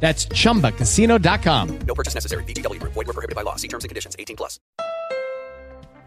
That's 0.00 0.26
chumbacasino.com. 0.26 1.78
No 1.80 1.94
purchase 1.94 2.14
necessary. 2.14 2.44
VGW 2.44 2.80
Group. 2.80 2.92
Void 2.94 3.08
were 3.08 3.14
prohibited 3.14 3.36
by 3.36 3.42
law. 3.42 3.56
See 3.56 3.68
terms 3.68 3.84
and 3.84 3.90
conditions. 3.90 4.16
18 4.18 4.36
plus. 4.36 4.58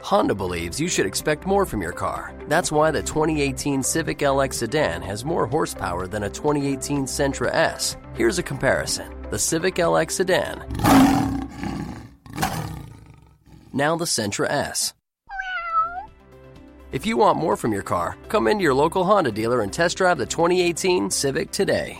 Honda 0.01 0.33
believes 0.33 0.79
you 0.79 0.87
should 0.87 1.05
expect 1.05 1.45
more 1.45 1.65
from 1.65 1.81
your 1.81 1.91
car. 1.91 2.33
That's 2.47 2.71
why 2.71 2.89
the 2.89 3.03
2018 3.03 3.83
Civic 3.83 4.17
LX 4.19 4.55
sedan 4.55 5.01
has 5.03 5.23
more 5.23 5.45
horsepower 5.45 6.07
than 6.07 6.23
a 6.23 6.29
2018 6.29 7.05
Sentra 7.05 7.53
S. 7.53 7.97
Here's 8.15 8.39
a 8.39 8.43
comparison: 8.43 9.13
the 9.29 9.37
Civic 9.37 9.75
LX 9.75 10.11
sedan. 10.11 10.65
Now 13.73 13.95
the 13.95 14.05
Sentra 14.05 14.49
S. 14.49 14.93
If 16.91 17.05
you 17.05 17.15
want 17.15 17.37
more 17.37 17.55
from 17.55 17.71
your 17.71 17.83
car, 17.83 18.17
come 18.27 18.47
into 18.47 18.63
your 18.63 18.73
local 18.73 19.05
Honda 19.05 19.31
dealer 19.31 19.61
and 19.61 19.71
test 19.71 19.97
drive 19.97 20.17
the 20.17 20.25
2018 20.25 21.09
Civic 21.09 21.51
today. 21.51 21.99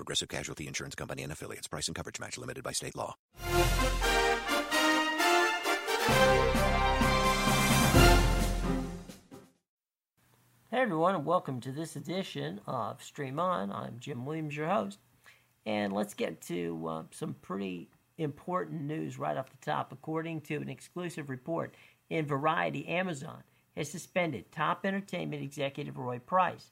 Progressive 0.00 0.30
Casualty 0.30 0.66
Insurance 0.66 0.94
Company 0.94 1.22
and 1.24 1.30
affiliates. 1.30 1.68
Price 1.68 1.86
and 1.86 1.94
coverage 1.94 2.18
match 2.18 2.38
limited 2.38 2.64
by 2.64 2.72
state 2.72 2.96
law. 2.96 3.16
Hey 10.70 10.78
everyone, 10.78 11.22
welcome 11.26 11.60
to 11.60 11.70
this 11.70 11.96
edition 11.96 12.62
of 12.66 13.02
Stream 13.02 13.38
On. 13.38 13.70
I'm 13.70 13.96
Jim 14.00 14.24
Williams, 14.24 14.56
your 14.56 14.68
host, 14.68 15.00
and 15.66 15.92
let's 15.92 16.14
get 16.14 16.40
to 16.46 16.86
uh, 16.88 17.02
some 17.10 17.34
pretty 17.42 17.90
important 18.16 18.80
news 18.80 19.18
right 19.18 19.36
off 19.36 19.50
the 19.50 19.58
top. 19.70 19.92
According 19.92 20.40
to 20.42 20.56
an 20.56 20.70
exclusive 20.70 21.28
report 21.28 21.74
in 22.08 22.24
Variety, 22.24 22.88
Amazon 22.88 23.42
has 23.76 23.90
suspended 23.90 24.50
top 24.50 24.86
entertainment 24.86 25.42
executive 25.42 25.98
Roy 25.98 26.20
Price. 26.20 26.70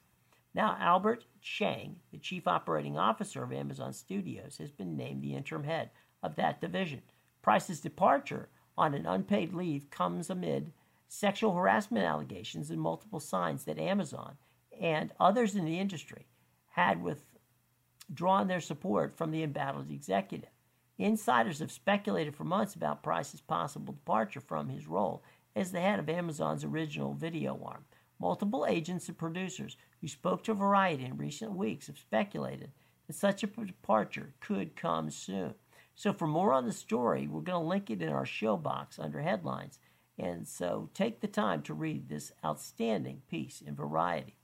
Now, 0.59 0.75
Albert 0.77 1.23
Cheng, 1.39 2.01
the 2.11 2.17
chief 2.17 2.45
operating 2.45 2.97
officer 2.97 3.41
of 3.43 3.53
Amazon 3.53 3.93
Studios, 3.93 4.57
has 4.57 4.71
been 4.71 4.97
named 4.97 5.21
the 5.21 5.33
interim 5.33 5.63
head 5.63 5.89
of 6.21 6.35
that 6.35 6.59
division. 6.59 7.01
Price's 7.41 7.79
departure 7.79 8.49
on 8.77 8.93
an 8.93 9.05
unpaid 9.05 9.53
leave 9.53 9.89
comes 9.89 10.29
amid 10.29 10.73
sexual 11.07 11.53
harassment 11.53 12.03
allegations 12.03 12.69
and 12.69 12.81
multiple 12.81 13.21
signs 13.21 13.63
that 13.63 13.79
Amazon 13.79 14.35
and 14.77 15.13
others 15.17 15.55
in 15.55 15.63
the 15.63 15.79
industry 15.79 16.27
had 16.71 17.01
withdrawn 17.01 18.49
their 18.49 18.59
support 18.59 19.15
from 19.15 19.31
the 19.31 19.43
embattled 19.43 19.89
executive. 19.89 20.49
Insiders 20.97 21.59
have 21.59 21.71
speculated 21.71 22.35
for 22.35 22.43
months 22.43 22.75
about 22.75 23.01
Price's 23.01 23.39
possible 23.39 23.93
departure 23.93 24.41
from 24.41 24.67
his 24.67 24.87
role 24.87 25.23
as 25.55 25.71
the 25.71 25.79
head 25.79 25.99
of 25.99 26.09
Amazon's 26.09 26.65
original 26.65 27.13
video 27.13 27.57
arm. 27.63 27.85
Multiple 28.19 28.65
agents 28.67 29.07
and 29.07 29.17
producers 29.17 29.77
who 30.01 30.07
spoke 30.07 30.43
to 30.43 30.53
Variety 30.53 31.05
in 31.05 31.17
recent 31.17 31.53
weeks 31.53 31.87
have 31.87 31.97
speculated 31.97 32.71
that 33.07 33.15
such 33.15 33.43
a 33.43 33.47
departure 33.47 34.33
could 34.39 34.75
come 34.75 35.09
soon. 35.09 35.55
So, 35.95 36.13
for 36.13 36.27
more 36.27 36.53
on 36.53 36.65
the 36.65 36.71
story, 36.71 37.27
we're 37.27 37.41
going 37.41 37.61
to 37.61 37.67
link 37.67 37.89
it 37.89 38.01
in 38.01 38.09
our 38.09 38.25
show 38.25 38.55
box 38.55 38.99
under 38.99 39.21
headlines. 39.21 39.79
And 40.17 40.47
so, 40.47 40.89
take 40.93 41.19
the 41.19 41.27
time 41.27 41.61
to 41.63 41.73
read 41.73 42.07
this 42.07 42.31
outstanding 42.45 43.21
piece 43.29 43.61
in 43.61 43.75
Variety. 43.75 44.35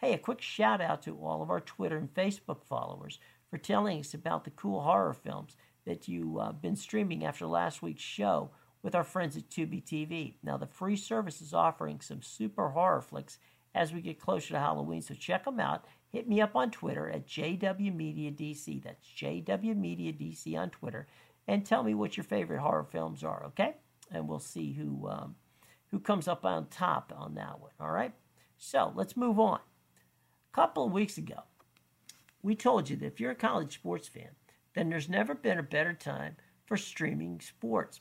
Hey, 0.00 0.12
a 0.12 0.18
quick 0.18 0.40
shout 0.40 0.80
out 0.80 1.02
to 1.02 1.16
all 1.16 1.42
of 1.42 1.50
our 1.50 1.60
Twitter 1.60 1.96
and 1.96 2.12
Facebook 2.12 2.64
followers 2.64 3.18
for 3.50 3.58
telling 3.58 4.00
us 4.00 4.14
about 4.14 4.44
the 4.44 4.50
cool 4.50 4.82
horror 4.82 5.14
films 5.14 5.56
that 5.84 6.08
you've 6.08 6.36
uh, 6.38 6.52
been 6.52 6.76
streaming 6.76 7.24
after 7.24 7.46
last 7.46 7.82
week's 7.82 8.02
show 8.02 8.50
with 8.82 8.94
our 8.94 9.04
friends 9.04 9.36
at 9.36 9.48
Tubi 9.48 9.82
TV. 9.82 10.34
Now, 10.42 10.56
the 10.56 10.66
free 10.66 10.96
service 10.96 11.40
is 11.40 11.54
offering 11.54 12.00
some 12.00 12.22
super 12.22 12.70
horror 12.70 13.00
flicks 13.00 13.38
as 13.74 13.92
we 13.92 14.00
get 14.00 14.20
closer 14.20 14.50
to 14.50 14.58
Halloween, 14.58 15.02
so 15.02 15.14
check 15.14 15.44
them 15.44 15.60
out. 15.60 15.84
Hit 16.08 16.28
me 16.28 16.40
up 16.40 16.54
on 16.54 16.70
Twitter 16.70 17.10
at 17.10 17.26
JWMediaDC. 17.26 18.82
That's 18.84 19.06
JWMediaDC 19.16 20.56
on 20.56 20.70
Twitter, 20.70 21.08
and 21.48 21.64
tell 21.64 21.82
me 21.82 21.94
what 21.94 22.16
your 22.16 22.24
favorite 22.24 22.60
horror 22.60 22.86
films 22.90 23.24
are. 23.24 23.44
Okay, 23.46 23.74
and 24.10 24.28
we'll 24.28 24.38
see 24.38 24.72
who 24.72 25.08
um, 25.08 25.34
who 25.90 25.98
comes 25.98 26.28
up 26.28 26.44
on 26.44 26.66
top 26.68 27.12
on 27.16 27.34
that 27.34 27.60
one. 27.60 27.70
All 27.80 27.90
right. 27.90 28.12
So 28.56 28.92
let's 28.94 29.16
move 29.16 29.38
on. 29.38 29.58
A 29.58 30.54
couple 30.54 30.86
of 30.86 30.92
weeks 30.92 31.18
ago, 31.18 31.42
we 32.42 32.54
told 32.54 32.88
you 32.88 32.96
that 32.96 33.06
if 33.06 33.20
you're 33.20 33.32
a 33.32 33.36
college 33.36 33.74
sports 33.74 34.08
fan, 34.08 34.30
then 34.74 34.88
there's 34.88 35.08
never 35.08 35.34
been 35.34 35.58
a 35.58 35.62
better 35.62 35.92
time 35.92 36.36
for 36.66 36.76
streaming 36.76 37.40
sports. 37.40 38.00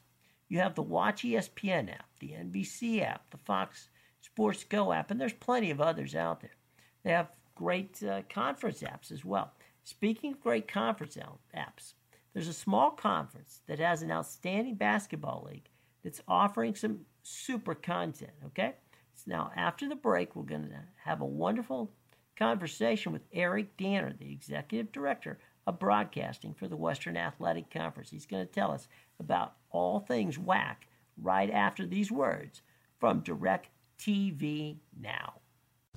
You 0.50 0.60
have 0.60 0.76
the 0.76 0.82
Watch 0.82 1.24
ESPN 1.24 1.92
app, 1.92 2.10
the 2.20 2.30
NBC 2.30 3.02
app, 3.02 3.30
the 3.32 3.38
Fox 3.38 3.90
Sports 4.34 4.64
Go 4.64 4.92
app, 4.92 5.12
and 5.12 5.22
there's 5.22 5.34
plenty 5.34 5.70
of 5.70 5.80
others 5.80 6.16
out 6.16 6.42
there. 6.42 6.56
They 7.04 7.12
have 7.12 7.30
great 7.54 8.02
uh, 8.02 8.24
conference 8.30 8.82
apps 8.82 9.12
as 9.12 9.24
well. 9.24 9.52
Speaking 9.84 10.34
of 10.34 10.42
great 10.42 10.68
conference 10.68 11.20
apps, 11.56 11.94
there's 12.34 12.48
a 12.48 12.54
small 12.54 12.90
conference 12.90 13.62
that 13.68 13.78
has 13.78 14.02
an 14.02 14.12
outstanding 14.12 14.74
basketball 14.74 15.48
league 15.48 15.70
that's 16.04 16.22
offering 16.28 16.74
some 16.74 17.02
super 17.22 17.76
content, 17.76 18.32
okay? 18.44 18.74
So 19.14 19.26
now, 19.28 19.52
after 19.56 19.88
the 19.88 19.96
break, 19.96 20.36
we're 20.36 20.44
going 20.44 20.68
to 20.70 20.80
have 21.04 21.22
a 21.22 21.26
wonderful 21.26 21.92
conversation 22.36 23.12
with 23.12 23.22
Eric 23.34 23.78
Danner, 23.78 24.16
the 24.18 24.32
executive 24.32 24.92
director 24.92 25.38
of 25.68 25.78
broadcasting 25.78 26.56
for 26.56 26.68
the 26.68 26.76
Western 26.76 27.18
Athletic 27.18 27.70
Conference. 27.70 28.10
He's 28.10 28.26
going 28.26 28.48
to 28.48 28.52
tell 28.52 28.72
us 28.72 28.88
about 29.20 29.54
all 29.70 30.00
things 30.00 30.40
WAC 30.40 30.76
right 31.22 31.52
after 31.52 31.86
these 31.86 32.12
words 32.12 32.64
from 33.00 33.20
Direct 33.20 33.68
TV 34.00 34.78
Now. 35.00 35.34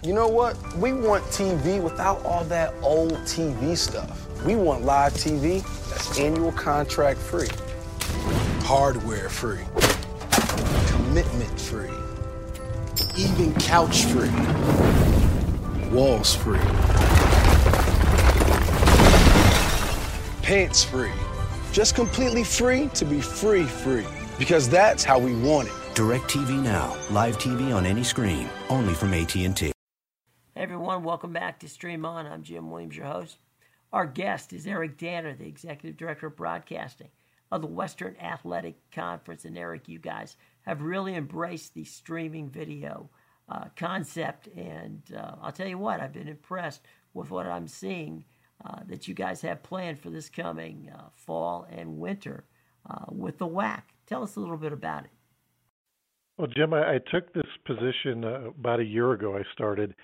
You 0.02 0.12
know 0.12 0.28
what? 0.28 0.56
We 0.76 0.92
want 0.92 1.24
TV 1.24 1.82
without 1.82 2.24
all 2.24 2.44
that 2.44 2.74
old 2.82 3.12
TV 3.24 3.76
stuff. 3.76 4.26
We 4.44 4.54
want 4.54 4.84
live 4.84 5.14
TV 5.14 5.62
that's 5.88 6.18
annual 6.18 6.52
contract 6.52 7.18
free, 7.18 7.48
hardware 8.62 9.28
free, 9.28 9.64
commitment 10.88 11.58
free, 11.58 11.90
even 13.16 13.54
couch 13.54 14.04
free, 14.04 14.30
walls 15.90 16.34
free, 16.34 16.58
pants 20.42 20.84
free. 20.84 21.12
Just 21.72 21.94
completely 21.94 22.44
free 22.44 22.88
to 22.94 23.04
be 23.04 23.20
free 23.20 23.64
free. 23.64 24.06
Because 24.38 24.68
that's 24.68 25.02
how 25.02 25.18
we 25.18 25.34
want 25.34 25.68
it. 25.68 25.74
DirecTV 25.96 26.62
Now, 26.62 26.94
live 27.10 27.38
TV 27.38 27.74
on 27.74 27.86
any 27.86 28.04
screen, 28.04 28.50
only 28.68 28.92
from 28.92 29.14
AT&T. 29.14 29.48
Hey 29.64 29.72
everyone, 30.54 31.02
welcome 31.02 31.32
back 31.32 31.58
to 31.60 31.70
Stream 31.70 32.04
On. 32.04 32.26
I'm 32.26 32.42
Jim 32.42 32.70
Williams, 32.70 32.98
your 32.98 33.06
host. 33.06 33.38
Our 33.94 34.04
guest 34.04 34.52
is 34.52 34.66
Eric 34.66 34.98
Danner, 34.98 35.34
the 35.34 35.48
Executive 35.48 35.96
Director 35.96 36.26
of 36.26 36.36
Broadcasting 36.36 37.08
of 37.50 37.62
the 37.62 37.66
Western 37.66 38.14
Athletic 38.20 38.76
Conference. 38.90 39.46
And 39.46 39.56
Eric, 39.56 39.88
you 39.88 39.98
guys 39.98 40.36
have 40.66 40.82
really 40.82 41.14
embraced 41.14 41.72
the 41.72 41.84
streaming 41.84 42.50
video 42.50 43.08
uh, 43.48 43.68
concept. 43.74 44.48
And 44.54 45.00
uh, 45.16 45.36
I'll 45.40 45.50
tell 45.50 45.66
you 45.66 45.78
what, 45.78 46.00
I've 46.00 46.12
been 46.12 46.28
impressed 46.28 46.82
with 47.14 47.30
what 47.30 47.46
I'm 47.46 47.68
seeing 47.68 48.26
uh, 48.62 48.80
that 48.86 49.08
you 49.08 49.14
guys 49.14 49.40
have 49.40 49.62
planned 49.62 49.98
for 49.98 50.10
this 50.10 50.28
coming 50.28 50.90
uh, 50.94 51.04
fall 51.14 51.66
and 51.70 51.96
winter 51.96 52.44
uh, 52.84 53.06
with 53.08 53.38
the 53.38 53.48
WAC. 53.48 53.80
Tell 54.06 54.22
us 54.22 54.36
a 54.36 54.40
little 54.40 54.58
bit 54.58 54.74
about 54.74 55.04
it. 55.04 55.10
Well, 56.38 56.48
Jim, 56.48 56.74
I, 56.74 56.94
I 56.94 56.98
took 57.10 57.32
this 57.32 57.46
position 57.64 58.24
uh, 58.24 58.50
about 58.50 58.80
a 58.80 58.84
year 58.84 59.12
ago. 59.12 59.36
I 59.36 59.42
started 59.52 59.94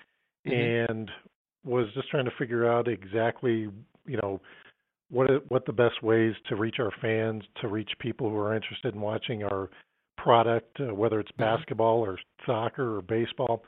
mm-hmm. 0.47 0.93
and 0.93 1.11
was 1.63 1.87
just 1.93 2.09
trying 2.09 2.25
to 2.25 2.31
figure 2.37 2.69
out 2.69 2.87
exactly, 2.87 3.69
you 4.05 4.17
know, 4.21 4.41
what 5.09 5.29
what 5.49 5.65
the 5.65 5.73
best 5.73 6.01
ways 6.01 6.33
to 6.49 6.55
reach 6.55 6.77
our 6.79 6.91
fans, 7.01 7.43
to 7.61 7.67
reach 7.67 7.91
people 7.99 8.29
who 8.29 8.37
are 8.37 8.55
interested 8.55 8.95
in 8.95 9.01
watching 9.01 9.43
our 9.43 9.69
product, 10.17 10.79
uh, 10.79 10.93
whether 10.93 11.19
it's 11.19 11.31
mm-hmm. 11.31 11.57
basketball 11.57 11.99
or 11.99 12.17
soccer 12.45 12.97
or 12.97 13.01
baseball. 13.01 13.63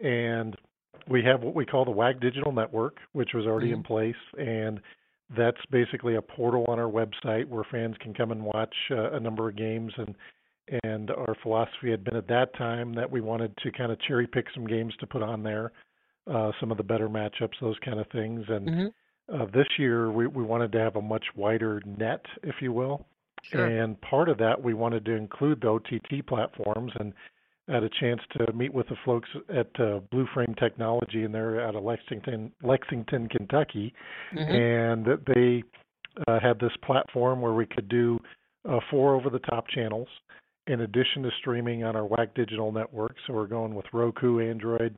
And 0.00 0.56
we 1.08 1.22
have 1.24 1.42
what 1.42 1.54
we 1.54 1.64
call 1.64 1.84
the 1.84 1.90
WAC 1.90 2.20
Digital 2.20 2.52
Network, 2.52 2.98
which 3.12 3.30
was 3.34 3.46
already 3.46 3.68
mm-hmm. 3.68 3.76
in 3.76 3.82
place, 3.82 4.14
and 4.38 4.80
that's 5.36 5.60
basically 5.70 6.16
a 6.16 6.22
portal 6.22 6.64
on 6.68 6.78
our 6.78 6.90
website 6.90 7.48
where 7.48 7.64
fans 7.70 7.96
can 8.00 8.12
come 8.12 8.32
and 8.32 8.42
watch 8.42 8.74
uh, 8.90 9.12
a 9.12 9.20
number 9.20 9.48
of 9.48 9.56
games 9.56 9.92
and 9.96 10.14
and 10.84 11.10
our 11.10 11.34
philosophy 11.42 11.90
had 11.90 12.04
been 12.04 12.16
at 12.16 12.28
that 12.28 12.54
time 12.56 12.94
that 12.94 13.10
we 13.10 13.20
wanted 13.20 13.56
to 13.58 13.72
kind 13.72 13.90
of 13.92 14.00
cherry 14.02 14.26
pick 14.26 14.46
some 14.54 14.66
games 14.66 14.94
to 15.00 15.06
put 15.06 15.22
on 15.22 15.42
there, 15.42 15.72
uh, 16.30 16.52
some 16.60 16.70
of 16.70 16.76
the 16.76 16.82
better 16.82 17.08
matchups, 17.08 17.54
those 17.60 17.76
kind 17.84 17.98
of 17.98 18.06
things. 18.12 18.44
And 18.48 18.68
mm-hmm. 18.68 19.42
uh, 19.42 19.46
this 19.46 19.66
year 19.78 20.10
we, 20.10 20.26
we 20.26 20.42
wanted 20.42 20.72
to 20.72 20.78
have 20.78 20.96
a 20.96 21.02
much 21.02 21.24
wider 21.34 21.82
net, 21.86 22.24
if 22.42 22.56
you 22.60 22.72
will. 22.72 23.06
Sure. 23.50 23.66
And 23.66 24.00
part 24.02 24.28
of 24.28 24.38
that 24.38 24.62
we 24.62 24.74
wanted 24.74 25.04
to 25.06 25.12
include 25.12 25.62
the 25.62 25.68
OTT 25.68 26.26
platforms 26.26 26.92
and 27.00 27.12
had 27.68 27.82
a 27.82 27.90
chance 28.00 28.20
to 28.36 28.52
meet 28.52 28.72
with 28.72 28.88
the 28.88 28.96
folks 29.04 29.28
at 29.48 29.68
uh, 29.80 30.00
Blue 30.10 30.26
Frame 30.34 30.54
Technology, 30.58 31.22
and 31.22 31.34
they're 31.34 31.64
out 31.64 31.76
of 31.76 31.84
Lexington, 31.84 32.52
Lexington, 32.62 33.28
Kentucky, 33.28 33.94
mm-hmm. 34.34 34.52
and 34.52 35.06
they 35.26 35.62
uh, 36.26 36.40
had 36.40 36.58
this 36.58 36.72
platform 36.84 37.40
where 37.40 37.52
we 37.52 37.66
could 37.66 37.88
do 37.88 38.18
uh, 38.68 38.80
four 38.90 39.14
over-the-top 39.14 39.68
channels, 39.68 40.08
in 40.66 40.82
addition 40.82 41.22
to 41.22 41.30
streaming 41.40 41.84
on 41.84 41.96
our 41.96 42.06
WAC 42.06 42.34
digital 42.34 42.72
network. 42.72 43.16
So 43.26 43.32
we're 43.32 43.46
going 43.46 43.74
with 43.74 43.86
Roku, 43.92 44.40
Android, 44.40 44.96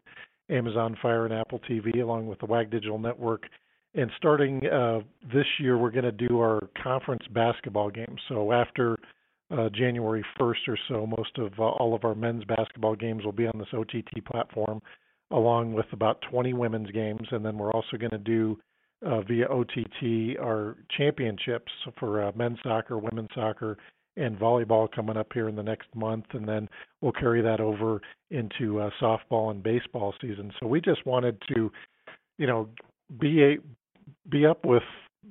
Amazon 0.50 0.97
Fire, 1.00 1.25
and 1.25 1.35
Apple 1.35 1.61
TV, 1.70 2.03
along 2.03 2.26
with 2.26 2.38
the 2.41 2.47
WAC 2.47 2.70
digital 2.70 2.99
network. 2.99 3.44
And 3.94 4.11
starting 4.17 4.67
uh, 4.67 5.00
this 5.32 5.47
year, 5.59 5.76
we're 5.76 5.91
going 5.91 6.05
to 6.05 6.12
do 6.12 6.41
our 6.41 6.61
conference 6.82 7.23
basketball 7.32 7.91
games. 7.91 8.20
So 8.29 8.53
after 8.53 8.99
uh, 9.50 9.69
January 9.69 10.25
1st 10.41 10.69
or 10.69 10.79
so, 10.88 11.06
most 11.06 11.37
of 11.37 11.53
uh, 11.59 11.62
all 11.62 11.94
of 11.94 12.05
our 12.05 12.15
men's 12.15 12.44
basketball 12.44 12.97
games 12.97 13.25
will 13.25 13.32
be 13.32 13.47
on 13.47 13.58
this 13.58 13.69
OTT 13.75 14.25
platform, 14.25 14.81
along 15.31 15.75
with 15.75 15.87
about 15.93 16.23
20 16.31 16.55
women's 16.55 16.91
games. 16.91 17.26
And 17.31 17.44
then 17.44 17.58
we're 17.58 17.73
also 17.73 17.99
going 17.99 18.11
to 18.12 18.19
do 18.19 18.58
uh, 19.05 19.20
via 19.23 19.47
OTT 19.49 20.38
our 20.41 20.76
championships 20.97 21.70
for 21.99 22.23
uh, 22.23 22.32
men's 22.35 22.58
soccer, 22.62 22.99
women's 22.99 23.31
soccer, 23.35 23.76
and 24.17 24.38
volleyball 24.38 24.91
coming 24.91 25.17
up 25.17 25.29
here 25.32 25.49
in 25.49 25.56
the 25.56 25.62
next 25.62 25.88
month, 25.94 26.26
and 26.32 26.47
then 26.47 26.69
we'll 27.00 27.12
carry 27.12 27.41
that 27.43 27.61
over 27.61 28.00
into 28.31 28.81
uh, 28.81 28.91
softball 29.00 29.50
and 29.50 29.62
baseball 29.62 30.14
season. 30.20 30.53
So 30.61 30.67
we 30.67 30.81
just 30.81 31.05
wanted 31.06 31.41
to, 31.55 31.70
you 32.38 32.47
know, 32.47 32.69
be 33.19 33.43
a 33.43 33.56
be 34.29 34.47
up 34.47 34.64
with 34.64 34.82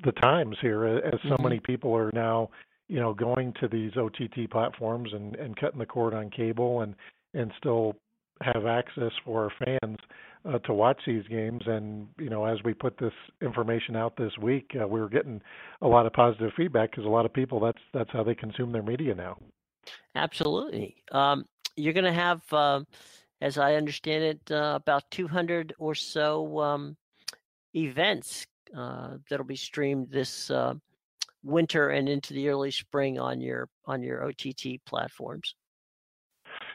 the 0.04 0.12
times 0.14 0.58
here, 0.62 0.86
as 0.86 1.20
so 1.24 1.30
mm-hmm. 1.30 1.44
many 1.44 1.60
people 1.60 1.96
are 1.96 2.12
now, 2.14 2.50
you 2.88 3.00
know, 3.00 3.14
going 3.14 3.54
to 3.60 3.68
these 3.68 3.92
OTT 3.98 4.50
platforms 4.50 5.10
and 5.14 5.36
and 5.36 5.56
cutting 5.56 5.80
the 5.80 5.86
cord 5.86 6.14
on 6.14 6.30
cable 6.30 6.82
and 6.82 6.96
and 7.34 7.52
still 7.58 7.96
have 8.42 8.66
access 8.66 9.12
for 9.24 9.44
our 9.44 9.80
fans 9.80 9.98
uh, 10.46 10.60
to 10.60 10.74
watch 10.74 11.00
these 11.06 11.28
games. 11.28 11.62
And 11.66 12.08
you 12.20 12.30
know, 12.30 12.46
as 12.46 12.58
we 12.64 12.74
put 12.74 12.98
this 12.98 13.14
information 13.42 13.96
out 13.96 14.16
this 14.18 14.32
week, 14.42 14.72
uh, 14.80 14.88
we 14.88 15.00
were 15.00 15.10
getting 15.10 15.42
a 15.82 15.88
lot 15.88 16.06
of 16.06 16.14
positive 16.14 16.52
feedback 16.56 16.92
because 16.92 17.06
a 17.06 17.10
lot 17.10 17.26
of 17.26 17.34
people 17.34 17.60
that's 17.60 17.82
that's 17.94 18.10
how 18.12 18.24
they 18.24 18.36
consume 18.36 18.72
their 18.72 18.84
media 18.84 19.16
now. 19.16 19.38
Absolutely. 20.16 20.96
Um, 21.12 21.46
you're 21.76 21.94
going 21.94 22.06
to 22.06 22.14
have, 22.14 22.42
uh, 22.52 22.82
as 23.42 23.58
I 23.58 23.76
understand 23.76 24.24
it, 24.24 24.52
uh, 24.52 24.74
about 24.76 25.10
200 25.12 25.74
or 25.80 25.96
so 25.96 26.60
um, 26.60 26.98
events 27.76 28.46
uh, 28.76 29.18
that'll 29.30 29.46
be 29.46 29.56
streamed 29.56 30.10
this 30.10 30.52
uh, 30.52 30.74
winter 31.44 31.90
and 31.90 32.08
into 32.08 32.34
the 32.34 32.50
early 32.50 32.72
spring 32.72 33.20
on 33.20 33.42
your 33.42 33.70
on 33.86 34.04
your 34.04 34.26
OTT 34.26 34.84
platforms. 34.86 35.56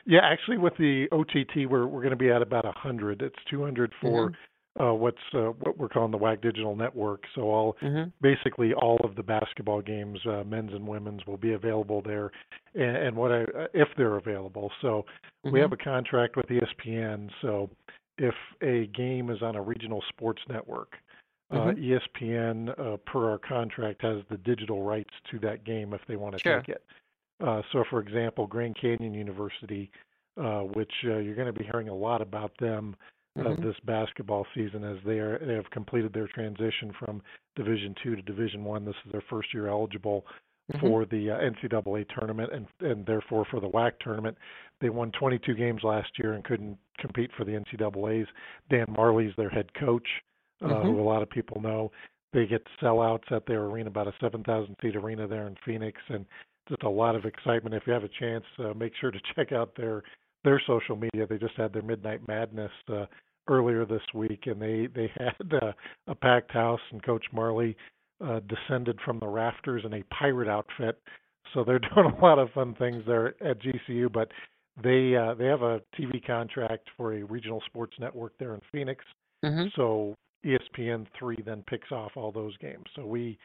Yeah, 0.06 0.20
actually, 0.23 0.58
with 0.58 0.75
the 0.79 1.06
OTT, 1.11 1.69
we're 1.69 1.87
we're 1.87 2.00
going 2.00 2.11
to 2.11 2.17
be 2.17 2.31
at 2.31 2.41
about 2.41 2.64
a 2.64 2.73
hundred. 2.73 3.23
It's 3.23 3.37
two 3.50 3.62
hundred 3.62 3.93
for 4.00 4.31
mm-hmm. 4.31 4.82
uh, 4.82 4.94
what's 4.94 5.19
uh, 5.35 5.50
what 5.61 5.76
we're 5.76 5.88
calling 5.88 6.12
the 6.12 6.19
WAC 6.19 6.41
Digital 6.41 6.76
Network. 6.76 7.25
So 7.35 7.43
all 7.43 7.76
mm-hmm. 7.82 8.11
basically 8.20 8.73
all 8.73 8.99
of 9.03 9.17
the 9.17 9.25
basketball 9.25 9.82
games, 9.82 10.20
uh, 10.25 10.44
men's 10.44 10.73
and 10.73 10.87
women's, 10.87 11.26
will 11.26 11.37
be 11.37 11.55
available 11.55 12.03
there, 12.03 12.31
and, 12.75 12.97
and 12.97 13.17
what 13.17 13.32
I 13.32 13.43
uh, 13.43 13.67
if 13.75 13.88
they're 13.97 14.17
available. 14.17 14.70
So 14.81 15.05
mm-hmm. 15.44 15.53
we 15.53 15.58
have 15.58 15.73
a 15.73 15.76
contract 15.76 16.37
with 16.37 16.47
ESPN. 16.47 17.29
So 17.43 17.69
if 18.17 18.35
a 18.62 18.87
game 18.97 19.31
is 19.31 19.43
on 19.43 19.56
a 19.56 19.62
regional 19.62 20.05
sports 20.09 20.41
network, 20.49 20.93
uh, 21.50 21.56
mm-hmm. 21.56 22.25
ESPN, 22.25 22.79
uh, 22.79 22.97
per 22.99 23.29
our 23.31 23.38
contract, 23.38 24.02
has 24.02 24.23
the 24.31 24.37
digital 24.38 24.82
rights 24.82 25.12
to 25.32 25.41
that 25.41 25.64
game 25.64 25.93
if 25.93 26.00
they 26.06 26.17
want 26.17 26.37
to 26.37 26.43
sure. 26.43 26.61
take 26.61 26.69
it. 26.69 26.85
Uh, 27.44 27.62
so, 27.73 27.85
for 27.91 28.00
example, 28.00 28.47
Grand 28.47 28.77
Canyon 28.81 29.15
University, 29.15 29.91
uh, 30.41 30.61
which 30.61 30.93
uh, 31.05 31.19
you're 31.19 31.35
going 31.35 31.53
to 31.53 31.59
be 31.59 31.65
hearing 31.65 31.88
a 31.88 31.94
lot 31.94 32.23
about 32.23 32.53
them 32.61 32.97
uh, 33.38 33.43
mm-hmm. 33.43 33.67
this 33.67 33.77
basketball 33.85 34.47
season 34.55 34.85
as 34.85 34.97
they 35.05 35.19
are 35.19 35.38
they 35.44 35.55
have 35.55 35.71
completed 35.71 36.12
their 36.12 36.29
transition 36.29 36.93
from 36.99 37.21
Division 37.55 37.94
two 38.03 38.17
to 38.17 38.23
Division 38.23 38.65
one. 38.65 38.85
This 38.85 38.94
is 39.05 39.12
their 39.12 39.25
first 39.29 39.53
year 39.53 39.69
eligible 39.69 40.25
mm-hmm. 40.73 40.87
for 40.87 41.05
the 41.05 41.31
uh, 41.31 41.38
NCAA 41.38 42.06
tournament 42.19 42.50
and 42.53 42.67
and 42.81 43.05
therefore 43.05 43.47
for 43.50 43.61
the 43.61 43.69
WAC 43.69 43.93
tournament. 44.00 44.37
They 44.81 44.88
won 44.88 45.12
22 45.19 45.55
games 45.55 45.83
last 45.83 46.11
year 46.19 46.35
and 46.35 46.44
couldn't 46.44 46.79
compete 46.99 47.31
for 47.37 47.44
the 47.44 47.53
NCAA's. 47.53 48.29
Dan 48.71 48.87
Majerle's 48.87 49.35
their 49.37 49.50
head 49.50 49.73
coach, 49.75 50.09
uh, 50.62 50.69
mm-hmm. 50.69 50.88
who 50.88 51.00
a 51.00 51.03
lot 51.03 51.23
of 51.23 51.31
people 51.31 51.61
know. 51.61 51.91
They 52.33 52.47
get 52.47 52.67
sellouts 52.83 53.31
at 53.33 53.47
their 53.47 53.65
arena, 53.65 53.88
about 53.88 54.09
a 54.09 54.12
7,000 54.21 54.77
seat 54.83 54.97
arena 54.97 55.27
there 55.27 55.47
in 55.47 55.56
Phoenix, 55.65 55.99
and 56.09 56.27
just 56.69 56.83
a 56.83 56.89
lot 56.89 57.17
of 57.17 57.25
excitement. 57.25 57.75
If 57.75 57.85
you 57.87 57.93
have 57.93 58.05
a 58.05 58.11
chance, 58.21 58.45
uh, 58.59 58.75
make 58.75 58.93
sure 59.00 59.11
to 59.11 59.21
check 59.35 59.52
out 59.52 59.75
their 59.76 60.02
their 60.45 60.61
social 60.67 60.97
media. 60.97 61.26
They 61.26 61.38
just 61.38 61.57
had 61.57 61.73
their 61.73 61.83
Midnight 61.83 62.26
Madness 62.29 62.71
uh, 62.93 63.07
earlier 63.49 63.85
this 63.85 64.02
week, 64.14 64.45
and 64.47 64.61
they 64.61 64.88
they 64.95 65.11
had 65.19 65.62
uh, 65.62 65.73
a 66.07 66.14
packed 66.14 66.52
house, 66.52 66.81
and 66.93 67.02
Coach 67.02 67.25
Majerle 67.35 67.75
uh, 68.25 68.40
descended 68.49 68.99
from 69.05 69.19
the 69.19 69.26
rafters 69.26 69.83
in 69.85 69.95
a 69.95 70.02
pirate 70.05 70.49
outfit. 70.49 71.00
So 71.55 71.64
they're 71.64 71.79
doing 71.95 72.12
a 72.17 72.25
lot 72.25 72.38
of 72.38 72.50
fun 72.52 72.75
things 72.75 73.02
there 73.07 73.29
at 73.43 73.59
GCU, 73.61 74.12
but 74.12 74.31
they 74.83 75.17
uh, 75.17 75.35
they 75.35 75.47
have 75.47 75.62
a 75.62 75.81
TV 75.99 76.25
contract 76.25 76.88
for 76.97 77.14
a 77.14 77.23
regional 77.23 77.62
sports 77.67 77.97
network 77.99 78.33
there 78.38 78.55
in 78.55 78.61
Phoenix. 78.73 79.05
Mm-hmm. 79.45 79.69
So 79.75 80.14
ESPN 80.45 81.07
three 81.19 81.38
then 81.45 81.64
picks 81.69 81.90
off 81.93 82.12
all 82.17 82.33
those 82.33 82.57
games. 82.59 82.85
So 82.95 83.07
we 83.07 83.38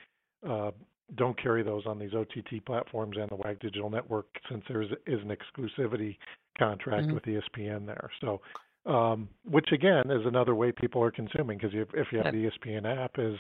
uh, 0.47 0.71
don't 1.15 1.41
carry 1.41 1.63
those 1.63 1.85
on 1.85 1.99
these 1.99 2.13
OTT 2.13 2.65
platforms 2.65 3.17
and 3.19 3.29
the 3.29 3.35
WAC 3.35 3.59
Digital 3.59 3.89
Network 3.89 4.27
since 4.49 4.63
there 4.67 4.81
is, 4.81 4.89
is 5.07 5.19
an 5.21 5.35
exclusivity 5.35 6.17
contract 6.57 7.07
mm-hmm. 7.07 7.15
with 7.15 7.23
ESPN 7.23 7.85
there. 7.85 8.09
So, 8.21 8.41
um, 8.85 9.29
which 9.49 9.71
again 9.71 10.09
is 10.09 10.25
another 10.25 10.55
way 10.55 10.71
people 10.71 11.03
are 11.03 11.11
consuming 11.11 11.57
because 11.57 11.71
if, 11.73 11.89
if 11.93 12.07
you 12.11 12.19
have 12.23 12.33
the 12.33 12.49
ESPN 12.49 12.85
app, 12.85 13.19
as 13.19 13.33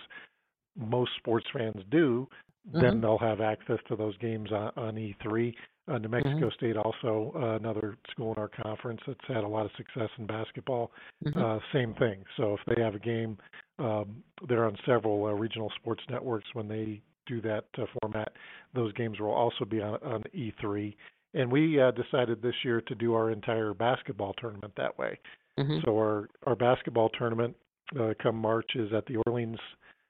most 0.77 1.11
sports 1.17 1.47
fans 1.53 1.81
do, 1.89 2.27
mm-hmm. 2.67 2.81
then 2.81 3.01
they'll 3.01 3.17
have 3.17 3.41
access 3.41 3.79
to 3.87 3.95
those 3.95 4.17
games 4.17 4.51
on, 4.51 4.71
on 4.77 4.95
E3. 4.95 5.53
Uh, 5.87 5.97
New 5.97 6.09
Mexico 6.09 6.35
mm-hmm. 6.35 6.49
State 6.57 6.77
also 6.77 7.33
uh, 7.35 7.55
another 7.55 7.97
school 8.11 8.33
in 8.33 8.37
our 8.37 8.49
conference 8.49 9.01
that's 9.07 9.19
had 9.27 9.43
a 9.43 9.47
lot 9.47 9.65
of 9.65 9.71
success 9.77 10.09
in 10.19 10.27
basketball. 10.27 10.91
Mm-hmm. 11.25 11.41
Uh, 11.41 11.59
same 11.73 11.95
thing. 11.95 12.23
So 12.37 12.55
if 12.55 12.75
they 12.75 12.81
have 12.81 12.93
a 12.93 12.99
game, 12.99 13.37
um, 13.79 14.23
they're 14.47 14.65
on 14.65 14.77
several 14.85 15.25
uh, 15.25 15.31
regional 15.31 15.71
sports 15.81 16.03
networks 16.09 16.47
when 16.53 16.67
they 16.67 17.01
do 17.27 17.41
that 17.41 17.65
uh, 17.77 17.85
format. 18.01 18.33
Those 18.73 18.93
games 18.93 19.19
will 19.19 19.31
also 19.31 19.65
be 19.65 19.81
on, 19.81 19.95
on 20.03 20.23
E3. 20.35 20.95
And 21.33 21.51
we 21.51 21.81
uh, 21.81 21.91
decided 21.91 22.41
this 22.41 22.55
year 22.63 22.81
to 22.81 22.95
do 22.95 23.13
our 23.13 23.31
entire 23.31 23.73
basketball 23.73 24.33
tournament 24.33 24.73
that 24.77 24.97
way. 24.97 25.17
Mm-hmm. 25.59 25.79
So 25.85 25.97
our 25.97 26.29
our 26.45 26.55
basketball 26.55 27.09
tournament 27.09 27.55
uh, 27.99 28.13
come 28.21 28.35
March 28.35 28.71
is 28.75 28.91
at 28.93 29.05
the 29.05 29.17
Orleans 29.27 29.59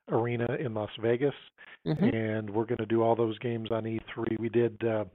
Arena 0.09 0.47
in 0.59 0.73
Las 0.73 0.89
Vegas, 1.01 1.33
mm-hmm. 1.85 2.03
and 2.03 2.49
we're 2.49 2.65
going 2.65 2.77
to 2.77 2.85
do 2.85 3.01
all 3.01 3.15
those 3.15 3.37
games 3.39 3.69
on 3.71 3.83
E3. 3.83 4.39
We 4.39 4.49
did 4.49 4.73
uh, 4.83 5.05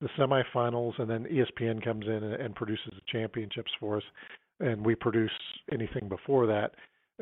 the 0.00 0.08
semifinals, 0.18 0.98
and 0.98 1.08
then 1.08 1.26
ESPN 1.26 1.82
comes 1.82 2.06
in 2.06 2.12
and, 2.12 2.34
and 2.34 2.54
produces 2.54 2.92
the 2.92 3.02
championships 3.10 3.70
for 3.78 3.98
us, 3.98 4.02
and 4.60 4.84
we 4.84 4.94
produce 4.94 5.30
anything 5.72 6.08
before 6.08 6.46
that 6.46 6.72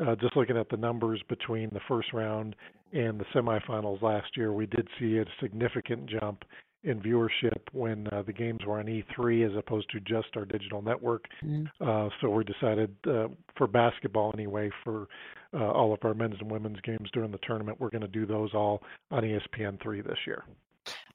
uh, 0.04 0.14
just 0.16 0.36
looking 0.36 0.56
at 0.56 0.68
the 0.68 0.76
numbers 0.76 1.22
between 1.28 1.70
the 1.72 1.80
first 1.88 2.12
round 2.12 2.56
and 2.92 3.18
the 3.20 3.24
semifinals 3.34 4.02
last 4.02 4.36
year, 4.36 4.52
we 4.52 4.66
did 4.66 4.88
see 4.98 5.18
a 5.18 5.24
significant 5.40 6.06
jump 6.06 6.44
in 6.84 7.00
viewership 7.00 7.58
when 7.72 8.06
uh, 8.12 8.22
the 8.22 8.32
games 8.32 8.60
were 8.64 8.78
on 8.78 8.86
E3 8.86 9.50
as 9.50 9.56
opposed 9.56 9.90
to 9.90 9.98
just 10.00 10.28
our 10.36 10.44
digital 10.44 10.80
network. 10.82 11.24
Mhm. 11.42 11.68
Uh, 11.80 12.08
so 12.20 12.30
we 12.30 12.44
decided 12.44 12.94
uh, 13.08 13.26
for 13.56 13.66
basketball 13.66 14.30
anyway, 14.34 14.70
for 14.84 15.08
uh, 15.52 15.70
all 15.70 15.92
of 15.92 15.98
our 16.04 16.14
men's 16.14 16.36
and 16.40 16.50
women's 16.50 16.80
games 16.82 17.10
during 17.12 17.32
the 17.32 17.38
tournament, 17.38 17.80
we're 17.80 17.90
going 17.90 18.02
to 18.02 18.08
do 18.08 18.24
those 18.24 18.54
all 18.54 18.82
on 19.10 19.24
E 19.24 19.36
ESPN3 19.36 20.06
this 20.06 20.18
year. 20.26 20.44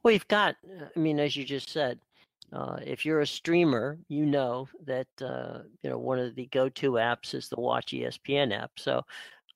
Well, 0.03 0.13
you've 0.13 0.27
got, 0.27 0.55
I 0.95 0.99
mean, 0.99 1.19
as 1.19 1.37
you 1.37 1.45
just 1.45 1.69
said, 1.69 1.99
uh, 2.53 2.79
if 2.85 3.05
you're 3.05 3.21
a 3.21 3.27
streamer, 3.27 3.99
you 4.09 4.25
know 4.25 4.67
that 4.85 5.07
uh, 5.21 5.63
you 5.83 5.89
know 5.89 5.97
one 5.99 6.19
of 6.19 6.35
the 6.35 6.47
go-to 6.47 6.93
apps 6.93 7.33
is 7.33 7.49
the 7.49 7.59
Watch 7.59 7.93
ESPN 7.93 8.53
app. 8.53 8.71
So, 8.77 9.03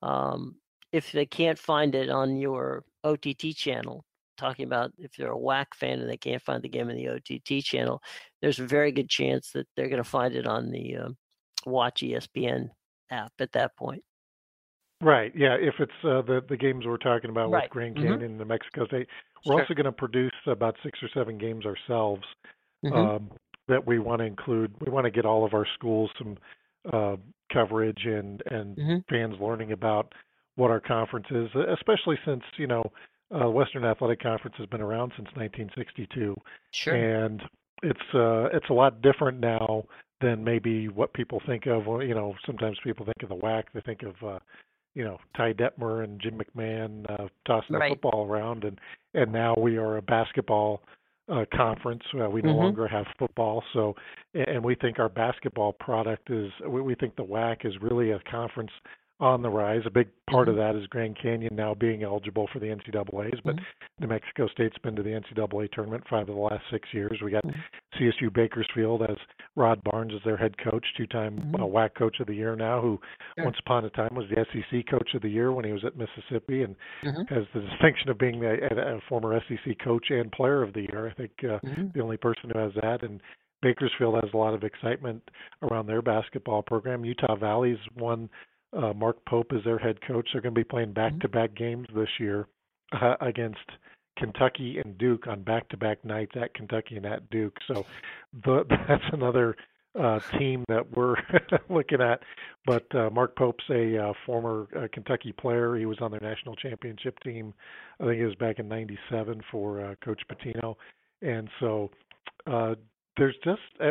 um, 0.01 0.57
if 0.91 1.11
they 1.11 1.25
can't 1.25 1.59
find 1.59 1.95
it 1.95 2.09
on 2.09 2.37
your 2.37 2.85
OTT 3.03 3.53
channel, 3.55 4.05
talking 4.37 4.65
about 4.65 4.93
if 4.97 5.13
they're 5.17 5.33
a 5.33 5.37
WAC 5.39 5.67
fan 5.75 5.99
and 5.99 6.09
they 6.09 6.17
can't 6.17 6.41
find 6.43 6.63
the 6.63 6.69
game 6.69 6.89
in 6.89 6.97
the 6.97 7.09
OTT 7.09 7.61
channel, 7.63 8.01
there's 8.41 8.59
a 8.59 8.67
very 8.67 8.91
good 8.91 9.09
chance 9.09 9.51
that 9.53 9.67
they're 9.75 9.89
going 9.89 10.03
to 10.03 10.09
find 10.09 10.35
it 10.35 10.47
on 10.47 10.71
the 10.71 10.97
um, 10.97 11.17
Watch 11.65 12.01
ESPN 12.03 12.69
app 13.11 13.33
at 13.39 13.53
that 13.53 13.75
point. 13.77 14.03
Right. 15.01 15.31
Yeah. 15.35 15.55
If 15.59 15.75
it's 15.79 15.91
uh, 16.03 16.21
the 16.21 16.41
the 16.47 16.57
games 16.57 16.85
we're 16.85 16.97
talking 16.97 17.29
about 17.29 17.51
Right. 17.51 17.53
with 17.53 17.69
Grand 17.69 17.97
Mhm. 17.97 17.99
Canyon 17.99 18.31
and 18.31 18.37
New 18.37 18.45
Mexico 18.45 18.85
State, 18.85 19.07
we're 19.43 19.53
Sure. 19.53 19.55
also 19.55 19.73
going 19.73 19.85
to 19.85 19.91
produce 19.91 20.31
about 20.47 20.75
six 20.83 20.99
or 21.03 21.09
seven 21.13 21.37
games 21.37 21.65
ourselves 21.65 22.23
Mhm. 22.85 23.15
um, 23.15 23.31
that 23.67 23.85
we 23.85 23.99
want 23.99 24.19
to 24.19 24.25
include. 24.25 24.73
We 24.79 24.91
want 24.91 25.05
to 25.05 25.11
get 25.11 25.25
all 25.25 25.43
of 25.43 25.53
our 25.53 25.65
schools 25.73 26.11
some 26.17 26.37
uh, 26.91 27.15
coverage 27.51 28.05
and 28.05 28.43
and 28.51 28.77
Mhm. 28.77 29.07
fans 29.09 29.39
learning 29.39 29.71
about 29.71 30.13
what 30.55 30.69
our 30.71 30.79
conference 30.79 31.29
is, 31.31 31.53
especially 31.55 32.17
since 32.25 32.43
you 32.57 32.67
know 32.67 32.83
uh, 33.31 33.49
Western 33.49 33.83
Athletic 33.83 34.19
Conference 34.21 34.55
has 34.57 34.67
been 34.67 34.81
around 34.81 35.11
since 35.15 35.27
1962, 35.35 36.35
Sure. 36.71 36.93
and 36.95 37.41
it's 37.81 38.13
uh, 38.13 38.49
it's 38.53 38.69
a 38.69 38.73
lot 38.73 39.01
different 39.01 39.39
now 39.39 39.83
than 40.21 40.43
maybe 40.43 40.87
what 40.87 41.11
people 41.13 41.39
think 41.45 41.65
of. 41.65 41.87
You 42.03 42.13
know, 42.13 42.35
sometimes 42.45 42.79
people 42.83 43.05
think 43.05 43.23
of 43.23 43.29
the 43.29 43.35
WAC, 43.35 43.63
they 43.73 43.81
think 43.81 44.03
of 44.03 44.23
uh, 44.23 44.39
you 44.93 45.03
know 45.03 45.19
Ty 45.35 45.53
Detmer 45.53 46.03
and 46.03 46.19
Jim 46.21 46.39
McMahon 46.39 47.05
uh, 47.09 47.27
tossing 47.45 47.73
the 47.73 47.79
football 47.89 48.27
around, 48.27 48.63
and 48.63 48.79
and 49.15 49.31
now 49.31 49.55
we 49.57 49.77
are 49.77 49.97
a 49.97 50.01
basketball 50.03 50.83
uh, 51.29 51.45
conference. 51.53 52.03
Uh, 52.13 52.29
we 52.29 52.41
no 52.41 52.53
Mhm. 52.53 52.57
longer 52.57 52.87
have 52.87 53.07
football, 53.17 53.63
so 53.73 53.95
and 54.33 54.63
we 54.63 54.75
think 54.75 54.99
our 54.99 55.09
basketball 55.09 55.73
product 55.73 56.29
is. 56.29 56.51
We, 56.61 56.81
we 56.81 56.95
think 56.95 57.15
the 57.15 57.23
WAC 57.23 57.65
is 57.65 57.81
really 57.81 58.11
a 58.11 58.19
conference 58.19 58.71
on 59.19 59.41
the 59.41 59.49
rise. 59.49 59.81
A 59.85 59.89
big 59.89 60.09
part 60.29 60.49
of 60.49 60.57
that 60.57 60.75
is 60.75 60.85
Grand 60.87 61.17
Canyon 61.21 61.55
now 61.55 61.73
being 61.73 62.03
eligible 62.03 62.47
for 62.51 62.59
the 62.59 62.65
NCAA's, 62.65 63.39
but 63.45 63.55
New 64.01 64.07
Mexico 64.07 64.47
State's 64.47 64.77
been 64.79 64.95
to 64.95 65.03
the 65.03 65.09
NCAA 65.11 65.71
tournament 65.71 66.03
five 66.09 66.27
of 66.27 66.35
the 66.35 66.41
last 66.41 66.63
six 66.69 66.89
years. 66.93 67.17
We 67.23 67.31
got 67.31 67.45
CSU 67.97 68.33
Bakersfield 68.33 69.03
as 69.03 69.15
Rod 69.55 69.81
Barnes 69.85 70.11
as 70.13 70.21
their 70.25 70.35
head 70.35 70.55
coach, 70.57 70.85
two-time 70.97 71.55
uh, 71.55 71.59
WAC 71.65 71.95
coach 71.95 72.19
of 72.19 72.27
the 72.27 72.33
year 72.35 72.55
now, 72.57 72.81
who 72.81 72.99
Sure. 73.37 73.45
once 73.45 73.57
upon 73.59 73.85
a 73.85 73.89
time 73.91 74.13
was 74.15 74.25
the 74.29 74.45
SEC 74.51 74.85
coach 74.89 75.13
of 75.13 75.21
the 75.21 75.29
year 75.29 75.51
when 75.53 75.63
he 75.65 75.71
was 75.71 75.83
at 75.85 75.95
Mississippi, 75.95 76.63
and 76.63 76.75
Mhm. 77.03 77.29
has 77.29 77.45
the 77.53 77.61
distinction 77.61 78.09
of 78.09 78.17
being 78.17 78.43
a, 78.43 78.53
a, 78.55 78.99
former 79.07 79.33
SEC 79.47 79.75
coach 79.79 80.09
and 80.11 80.31
player 80.31 80.61
of 80.61 80.73
the 80.73 80.81
year. 80.81 81.07
I 81.07 81.13
think 81.13 81.31
uh, 81.43 81.59
Mhm. 81.63 81.93
the 81.93 82.01
only 82.01 82.17
person 82.17 82.49
who 82.49 82.59
has 82.59 82.73
that, 82.81 83.03
and 83.03 83.21
Bakersfield 83.61 84.15
has 84.21 84.31
a 84.33 84.37
lot 84.37 84.53
of 84.53 84.63
excitement 84.63 85.23
around 85.61 85.87
their 85.87 86.01
basketball 86.01 86.61
program. 86.63 87.05
Utah 87.05 87.35
Valley's 87.35 87.79
won. 87.95 88.29
Uh, 88.75 88.93
Mark 88.93 89.17
Pope 89.25 89.53
is 89.53 89.63
their 89.63 89.77
head 89.77 89.99
coach. 90.05 90.27
They're 90.31 90.41
going 90.41 90.53
to 90.53 90.59
be 90.59 90.65
playing 90.65 90.93
back-to-back 90.93 91.55
games 91.55 91.87
this 91.95 92.09
year 92.19 92.47
uh, 92.91 93.15
against 93.21 93.59
Kentucky 94.17 94.79
and 94.83 94.97
Duke 94.97 95.27
on 95.27 95.43
back-to-back 95.43 96.03
nights 96.03 96.33
at 96.35 96.53
Kentucky 96.53 96.97
and 96.97 97.05
at 97.05 97.29
Duke. 97.29 97.57
So 97.67 97.85
the, 98.43 98.65
that's 98.87 99.03
another 99.13 99.55
uh, 99.99 100.19
team 100.37 100.65
that 100.67 100.85
we're 100.95 101.15
looking 101.69 102.01
at. 102.01 102.21
But 102.65 102.93
uh, 102.95 103.09
Mark 103.11 103.35
Pope's 103.35 103.63
a 103.69 103.97
uh, 103.97 104.13
former 104.25 104.67
uh, 104.75 104.87
Kentucky 104.91 105.31
player. 105.31 105.75
He 105.75 105.85
was 105.85 105.97
on 106.01 106.11
their 106.11 106.19
national 106.19 106.55
championship 106.55 107.19
team. 107.21 107.53
I 107.99 108.05
think 108.05 108.19
it 108.19 108.25
was 108.25 108.35
back 108.35 108.59
in 108.59 108.67
'97 108.67 109.41
for 109.51 109.85
uh, 109.85 109.95
Coach 110.03 110.21
Pitino. 110.29 110.75
And 111.21 111.49
so 111.59 111.91
uh, 112.47 112.75
there's 113.17 113.35
just 113.43 113.61
I, 113.79 113.85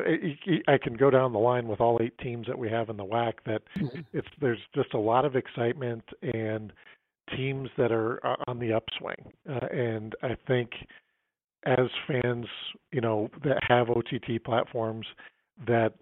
I 0.68 0.74
I 0.74 0.78
can 0.78 0.94
go 0.94 1.10
down 1.10 1.32
the 1.32 1.38
line 1.38 1.66
with 1.68 1.80
all 1.80 1.98
eight 2.02 2.16
teams 2.18 2.46
that 2.46 2.58
we 2.58 2.68
have 2.70 2.88
in 2.90 2.96
the 2.96 3.04
WAC. 3.04 3.34
That 3.46 3.62
it's 4.12 4.28
there's 4.40 4.58
just 4.74 4.94
a 4.94 4.98
lot 4.98 5.24
of 5.24 5.36
excitement 5.36 6.04
and 6.22 6.72
teams 7.36 7.70
that 7.78 7.90
are 7.90 8.24
uh, 8.26 8.36
on 8.46 8.58
the 8.58 8.72
upswing. 8.72 9.32
Uh, 9.48 9.66
and 9.74 10.14
I 10.22 10.36
think 10.46 10.70
as 11.64 11.88
fans, 12.06 12.46
you 12.92 13.00
know, 13.00 13.30
that 13.42 13.58
have 13.66 13.88
OTT 13.88 14.44
platforms 14.44 15.06
that 15.66 15.94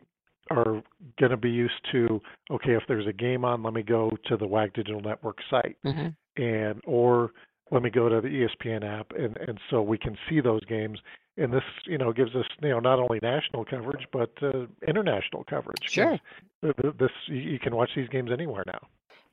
are 0.51 0.83
going 1.21 1.31
to 1.31 1.37
be 1.37 1.51
used 1.51 1.81
to, 1.93 2.21
okay, 2.51 2.73
if 2.73 2.83
there's 2.89 3.07
a 3.07 3.13
game 3.13 3.45
on, 3.45 3.63
let 3.63 3.73
me 3.73 3.83
go 3.83 4.11
to 4.27 4.37
the 4.37 4.47
WAC 4.47 4.75
Digital 4.75 5.01
Network 5.01 5.39
site, 5.49 5.77
Mhm. 5.85 6.15
and 6.37 6.81
or 6.85 7.31
let 7.73 7.83
me 7.83 7.91
go 7.91 8.09
to 8.09 8.21
the 8.21 8.29
ESPN 8.29 8.85
app, 8.85 9.13
and 9.19 9.37
and 9.39 9.59
so 9.71 9.83
we 9.83 9.99
can 9.99 10.17
see 10.29 10.41
those 10.41 10.65
games. 10.67 10.99
And 11.39 11.51
this, 11.51 11.63
you 11.87 11.97
know, 11.97 12.13
gives 12.13 12.35
us, 12.35 12.45
you 12.63 12.69
know, 12.69 12.79
not 12.79 12.99
only 12.99 13.19
national 13.23 13.65
coverage 13.65 14.07
but 14.13 14.31
uh, 14.43 14.67
international 14.87 15.45
coverage. 15.45 15.79
Sure. 15.83 16.19
th- 16.63 16.95
This 16.99 17.11
you 17.27 17.37
you 17.37 17.59
can 17.59 17.75
watch 17.75 17.91
these 17.97 18.09
games 18.11 18.31
anywhere 18.31 18.65
now. 18.67 18.87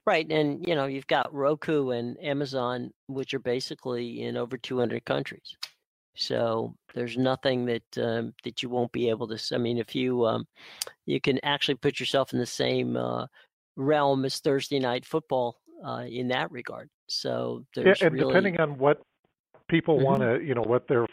Right, 0.08 0.29
and 0.31 0.65
you 0.65 0.75
know 0.75 0.86
you've 0.86 1.08
got 1.08 1.34
Roku 1.34 1.89
and 1.91 2.17
Amazon, 2.24 2.91
which 3.08 3.34
are 3.34 3.39
basically 3.39 4.24
in 4.24 4.38
over 4.38 4.58
200 4.58 5.05
countries. 5.05 5.55
So 6.15 6.74
there's 6.96 7.17
nothing 7.17 7.65
that 7.65 7.98
um, 7.98 8.34
that 8.43 8.63
you 8.63 8.69
won't 8.69 8.91
be 8.93 9.10
able 9.10 9.27
to. 9.27 9.55
I 9.55 9.58
mean, 9.58 9.77
if 9.77 9.93
you 9.93 10.25
um, 10.25 10.48
you 11.05 11.19
can 11.19 11.39
actually 11.43 11.75
put 11.75 12.00
yourself 12.00 12.34
in 12.34 12.39
the 12.39 12.46
same 12.46 12.96
uh, 12.96 13.27
realm 13.75 14.24
as 14.25 14.39
Thursday 14.39 14.79
night 14.79 15.05
football 15.05 15.58
uh, 15.86 16.05
in 16.10 16.29
that 16.29 16.51
regard. 16.51 16.89
So 17.10 17.66
Yeah, 17.75 17.94
and 18.01 18.13
really 18.13 18.25
depending 18.28 18.60
on 18.60 18.78
what 18.78 19.01
people 19.68 20.00
Mhm. 20.00 20.04
want 20.04 20.22
to, 20.22 20.42
you 20.44 20.54
know, 20.56 20.62
what 20.63 20.88
their 20.88 21.06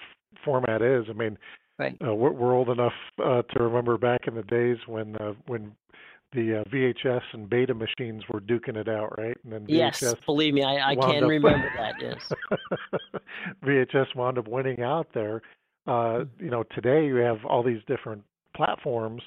format 0.45 0.83
is. 0.83 1.07
I 1.09 1.13
mean, 1.13 1.37
Right. 1.79 1.97
uh, 2.07 2.15
we're, 2.15 2.31
we're 2.31 2.55
old 2.55 2.71
enough 2.71 2.95
uh, 3.23 3.43
to 3.43 3.63
remember 3.63 3.99
back 3.99 4.27
in 4.27 4.35
the 4.35 4.43
days 4.45 4.79
when 4.87 5.17
uh, 5.17 5.35
when 5.47 5.75
the 6.33 6.61
uh, 6.61 6.65
VHS 6.65 7.23
and 7.33 7.49
Beta 7.49 7.73
machines 7.75 8.23
were 8.29 8.41
duking 8.41 8.77
it 8.77 8.89
out, 8.89 9.17
right? 9.19 9.37
And 9.45 9.53
then 9.53 9.65
yes, 9.69 10.03
believe 10.27 10.55
me, 10.55 10.63
I, 10.65 10.91
I 10.91 10.95
can 10.97 11.23
up- 11.25 11.31
remember 11.31 11.71
that. 11.77 11.95
Yes. 12.01 12.33
VHS 13.65 14.15
wound 14.15 14.39
up 14.39 14.49
winning 14.49 14.83
out 14.83 15.09
there. 15.15 15.43
Uh, 15.87 16.25
you 16.39 16.51
know, 16.51 16.65
today 16.75 17.07
you 17.07 17.17
have 17.17 17.45
all 17.45 17.63
these 17.63 17.81
different 17.87 18.23
platforms, 18.57 19.23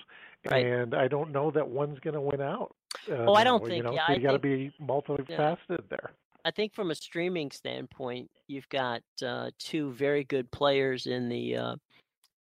Right. 0.50 0.66
and 0.66 0.94
I 0.94 1.08
don't 1.08 1.32
know 1.32 1.52
that 1.52 1.68
one's 1.68 2.00
going 2.00 2.14
to 2.16 2.22
win 2.22 2.42
out. 2.42 2.76
Uh, 3.10 3.26
Oh, 3.28 3.34
I 3.34 3.44
don't 3.44 3.64
think- 3.64 3.78
You 3.78 3.84
know, 3.84 3.94
yeah, 3.94 4.08
so 4.08 4.14
you 4.14 4.20
got 4.22 4.34
to 4.34 4.40
be 4.40 4.72
multifaceted 4.82 5.88
there. 5.90 6.12
I 6.46 6.52
think 6.52 6.74
from 6.74 6.92
a 6.92 6.96
streaming 6.96 7.52
standpoint, 7.52 8.30
you've 8.48 8.70
got 8.70 9.02
uh, 9.26 9.52
two 9.60 9.92
very 9.92 10.24
good 10.24 10.50
players 10.52 11.06
in 11.06 11.30
the 11.30 11.56
uh, 11.56 11.76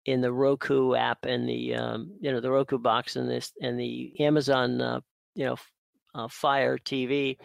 in 0.05 0.21
the 0.21 0.31
Roku 0.31 0.95
app 0.95 1.25
and 1.25 1.47
the 1.47 1.75
um, 1.75 2.11
you 2.19 2.31
know 2.31 2.39
the 2.39 2.51
Roku 2.51 2.77
box 2.77 3.15
and 3.15 3.29
this 3.29 3.51
and 3.61 3.79
the 3.79 4.13
Amazon 4.19 4.81
uh, 4.81 4.99
you 5.35 5.45
know 5.45 5.55
uh, 6.15 6.27
Fire 6.27 6.77
TV. 6.77 7.37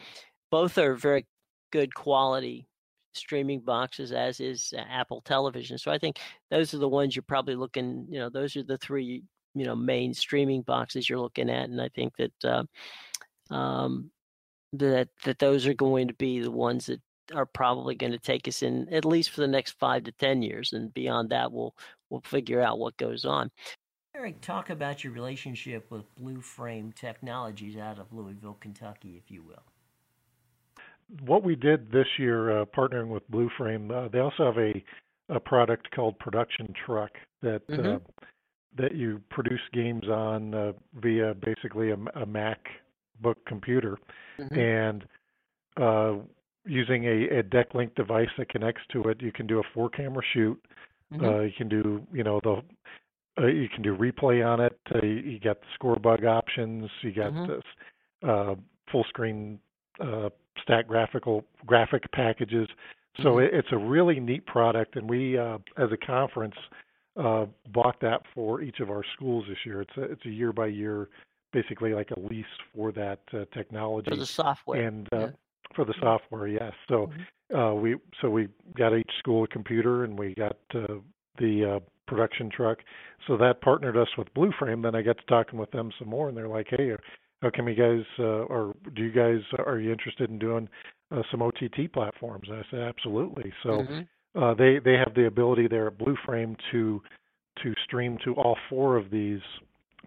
Both 0.51 0.79
are 0.79 0.95
very 0.95 1.27
good 1.73 1.95
quality 1.95 2.69
streaming 3.13 3.61
boxes, 3.61 4.13
as 4.13 4.41
is 4.41 4.73
uh, 4.77 4.83
Apple 4.89 5.21
Television. 5.23 5.79
So 5.79 5.91
I 5.91 5.99
think 5.99 6.19
those 6.51 6.75
are 6.75 6.79
the 6.79 6.89
ones 6.89 7.17
you're 7.17 7.23
probably 7.23 7.57
looking. 7.57 8.07
You 8.09 8.21
know, 8.21 8.31
those 8.31 8.57
are 8.57 8.63
the 8.63 8.79
three 8.79 9.23
you 9.55 9.65
know 9.65 9.77
main 9.77 10.15
streaming 10.15 10.63
boxes 10.63 11.09
you're 11.09 11.21
looking 11.21 11.51
at, 11.51 11.69
and 11.69 11.81
I 11.81 11.89
think 11.89 12.15
that. 12.17 12.45
Uh, 12.45 12.65
um, 13.51 14.11
that 14.78 15.09
that 15.25 15.38
those 15.38 15.66
are 15.66 15.75
going 15.75 16.09
to 16.09 16.14
be 16.14 16.40
the 16.40 16.50
ones 16.50 16.87
that 16.87 17.00
are 17.35 17.47
probably 17.47 17.95
going 17.95 18.12
to 18.12 18.19
take 18.19 18.47
us 18.49 18.62
in 18.62 18.88
at 18.93 19.04
least 19.04 19.31
for 19.31 19.40
the 19.40 19.49
next 19.49 19.73
five 19.78 20.04
to 20.04 20.12
ten 20.12 20.43
years, 20.43 20.73
and 20.73 20.93
beyond 20.95 21.31
that, 21.31 21.52
we'll 21.52 21.75
we'll 22.11 22.21
figure 22.23 22.61
out 22.61 22.78
what 22.78 22.97
goes 22.97 23.25
on. 23.25 23.50
Eric, 24.16 24.40
talk 24.40 24.71
about 24.71 25.02
your 25.02 25.12
relationship 25.12 25.90
with 25.90 26.04
Blue 26.14 26.40
Frame 26.40 26.93
Technologies 26.93 27.76
out 27.76 27.99
of 27.99 28.12
Louisville, 28.12 28.57
Kentucky, 28.61 29.16
if 29.16 29.31
you 29.31 29.43
will. 29.43 29.62
what 31.26 31.43
we 31.45 31.54
did 31.57 31.90
this 31.93 32.07
year, 32.19 32.61
uh, 32.61 32.64
partnering 32.64 33.09
with 33.09 33.28
Blue 33.28 33.50
Frame, 33.59 33.90
uh, 33.90 34.09
they 34.09 34.19
also 34.21 34.47
have 34.47 34.59
a 34.59 34.85
a 35.31 35.40
product 35.40 35.90
called 35.93 36.19
Production 36.19 36.75
Truck 36.85 37.11
that 37.40 37.62
uh, 37.71 37.76
Mhm. 37.76 38.02
that 38.76 38.95
you 38.95 39.23
produce 39.31 39.61
games 39.73 40.07
on 40.09 40.54
uh, 40.54 40.73
via 40.95 41.35
basically 41.35 41.90
a, 41.93 41.97
a 42.14 42.26
MacBook 43.23 43.37
computer, 43.47 43.99
Mhm. 44.38 44.56
and 44.56 45.04
uh, 45.76 46.23
using 46.64 47.04
a, 47.06 47.38
a 47.38 47.42
DeckLink 47.42 47.94
device 47.94 48.28
that 48.38 48.49
connects 48.49 48.83
to 48.92 49.02
it, 49.04 49.21
you 49.21 49.33
can 49.33 49.47
do 49.47 49.59
a 49.59 49.62
four 49.75 49.90
camera 49.90 50.23
shoot. 50.33 50.61
Uh, 51.12 51.16
Mhm. 51.16 51.44
you 51.44 51.52
can 51.56 51.68
do 51.68 52.06
you 52.12 52.25
know 52.25 52.40
the 52.42 52.62
uh, 53.42 53.47
you 53.47 53.68
can 53.68 53.83
do 53.83 53.97
replay 53.97 54.47
on 54.47 54.61
it. 54.61 54.78
Uh, 54.94 55.02
you, 55.02 55.14
you 55.14 55.40
got 55.40 55.61
the 55.61 55.66
score 55.75 55.97
bug 55.97 56.25
options. 56.25 56.90
You 57.02 57.12
got 57.12 57.33
Mhm. 57.33 57.47
this 57.47 57.64
uh, 58.28 58.54
full 58.90 59.04
screen 59.04 59.61
uh, 60.00 60.30
stack 60.62 60.87
graphical 60.88 61.44
graphic 61.66 62.11
packages. 62.12 62.68
So 63.23 63.37
Mhm. 63.37 63.47
it, 63.47 63.54
it's 63.54 63.73
a 63.73 63.76
really 63.76 64.18
neat 64.18 64.44
product, 64.47 64.97
and 64.97 65.09
we, 65.09 65.38
uh, 65.38 65.59
as 65.76 65.92
a 65.92 65.97
conference, 65.97 66.56
uh, 67.16 67.47
bought 67.68 68.00
that 68.00 68.23
for 68.35 68.61
each 68.61 68.80
of 68.80 68.90
our 68.90 69.04
schools 69.14 69.47
this 69.49 69.64
year. 69.64 69.83
It's 69.83 69.97
a, 69.97 70.02
it's 70.02 70.26
a 70.26 70.30
year 70.30 70.52
by 70.52 70.66
year, 70.66 71.09
basically 71.55 71.95
like 71.95 72.11
a 72.11 72.21
lease 72.21 72.45
for 72.75 72.93
that 72.93 73.21
uh, 73.33 73.45
technology 73.55 74.11
For 74.11 74.17
the 74.17 74.27
software. 74.27 74.87
and 74.87 75.09
uh, 75.13 75.19
yeah. 75.19 75.27
for 75.75 75.85
the 75.87 75.95
software. 76.01 76.49
Yes. 76.49 76.73
So 76.89 77.11
uh, 77.57 77.75
we 77.75 77.97
so 78.21 78.29
we 78.29 78.49
got 78.77 78.95
each 78.95 79.11
school 79.21 79.45
a 79.45 79.49
computer, 79.49 80.05
and 80.05 80.19
we 80.19 80.35
got 80.35 80.57
uh, 80.75 80.95
the 81.39 81.77
uh, 81.77 81.81
production 82.07 82.51
truck. 82.51 82.79
So 83.27 83.37
that 83.39 83.63
partnered 83.63 83.97
us 83.97 84.09
with 84.19 84.33
Blue 84.35 84.53
Frame. 84.59 84.83
Then 84.83 84.95
I 84.95 85.01
got 85.03 85.17
to 85.19 85.25
talking 85.27 85.59
with 85.59 85.71
them 85.71 85.91
some 85.99 86.09
more, 86.09 86.29
and 86.29 86.37
they're 86.37 86.49
like, 86.49 86.67
"Hey, 86.69 86.93
how 87.41 87.51
come 87.55 87.69
you 87.69 87.75
guys, 87.75 88.05
uh, 88.19 88.45
or 88.53 88.75
do 88.95 89.03
you 89.03 89.13
guys, 89.13 89.41
are 89.65 89.79
you 89.79 89.93
interested 89.93 90.29
in 90.31 90.39
doing 90.39 90.69
uh, 91.11 91.23
some 91.31 91.41
OTT 91.43 91.93
platforms?" 91.93 92.49
And 92.49 92.59
I 92.59 92.63
said, 92.71 92.81
"Absolutely." 92.81 93.53
So 93.63 93.71
Mhm. 93.83 94.09
uh, 94.35 94.55
they 94.55 94.81
they 94.81 94.95
have 94.95 95.15
the 95.15 95.27
ability 95.27 95.69
there 95.69 95.87
at 95.87 95.99
Blue 95.99 96.17
Frame 96.27 96.57
to 96.73 97.01
to 97.63 97.73
stream 97.85 98.19
to 98.25 98.35
all 98.35 98.57
four 98.69 98.97
of 98.97 99.11
these 99.11 99.41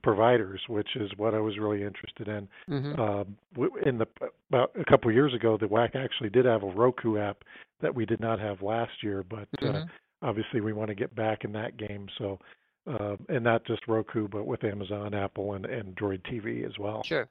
providers, 0.08 0.62
which 0.70 0.96
is 0.96 1.12
what 1.18 1.36
I 1.36 1.40
was 1.40 1.58
really 1.58 1.84
interested 1.84 2.30
in. 2.30 2.48
Mhm. 2.70 2.98
Um, 2.98 3.38
in 3.86 3.98
the 3.98 4.08
about 4.50 4.72
a 4.80 4.86
couple 4.86 5.10
of 5.10 5.16
years 5.16 5.34
ago, 5.34 5.58
the 5.58 5.68
WAC 5.68 5.96
actually 5.98 6.30
did 6.30 6.46
have 6.46 6.64
a 6.64 6.70
Roku 6.70 7.18
app 7.18 7.44
that 7.82 7.94
we 7.94 8.06
did 8.06 8.22
not 8.22 8.40
have 8.40 8.62
last 8.62 9.04
year, 9.04 9.22
but 9.24 9.50
uh, 9.62 9.66
Mhm. 9.66 9.90
obviously 10.22 10.62
we 10.62 10.72
want 10.72 10.88
to 10.88 10.96
get 10.96 11.14
back 11.14 11.44
in 11.44 11.52
that 11.52 11.76
game. 11.76 12.08
So, 12.18 12.40
uh, 12.88 13.18
and 13.28 13.44
not 13.44 13.66
just 13.66 13.86
Roku, 13.86 14.30
but 14.30 14.46
with 14.46 14.64
Amazon, 14.64 15.14
Apple, 15.14 15.56
and 15.56 15.66
Android 15.66 16.24
TV 16.24 16.64
as 16.64 16.80
well. 16.80 17.04
Sure. 17.04 17.28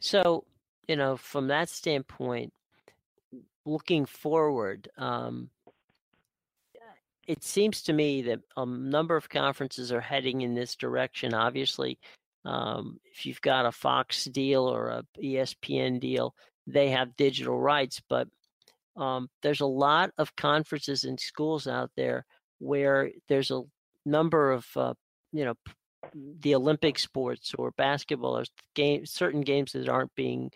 So, 0.00 0.46
you 0.88 0.96
know, 0.96 1.18
from 1.18 1.48
that 1.48 1.68
standpoint, 1.68 2.54
looking 3.66 4.06
forward, 4.06 4.88
um, 4.96 5.50
it 7.26 7.42
seems 7.42 7.82
to 7.82 7.92
me 7.92 8.22
that 8.22 8.40
a 8.56 8.66
number 8.66 9.16
of 9.16 9.28
conferences 9.28 9.92
are 9.92 10.00
heading 10.00 10.42
in 10.42 10.54
this 10.54 10.76
direction. 10.76 11.34
Obviously, 11.34 11.98
um, 12.44 12.98
if 13.04 13.24
you've 13.24 13.40
got 13.40 13.66
a 13.66 13.72
Fox 13.72 14.24
deal 14.26 14.64
or 14.64 14.88
a 14.88 15.04
ESPN 15.22 16.00
deal, 16.00 16.34
they 16.66 16.90
have 16.90 17.16
digital 17.16 17.58
rights, 17.58 18.00
but 18.08 18.28
um, 18.96 19.28
there's 19.42 19.60
a 19.60 19.66
lot 19.66 20.10
of 20.18 20.36
conferences 20.36 21.04
and 21.04 21.18
schools 21.18 21.66
out 21.66 21.90
there 21.96 22.24
where 22.58 23.10
there's 23.28 23.50
a 23.50 23.62
number 24.06 24.52
of 24.52 24.66
uh, 24.76 24.94
you 25.32 25.44
know 25.44 25.54
the 26.40 26.54
Olympic 26.54 26.98
sports 26.98 27.54
or 27.58 27.72
basketball 27.72 28.38
or 28.38 28.44
game 28.74 29.06
certain 29.06 29.40
games 29.40 29.72
that 29.72 29.88
aren't 29.88 30.14
being 30.14 30.50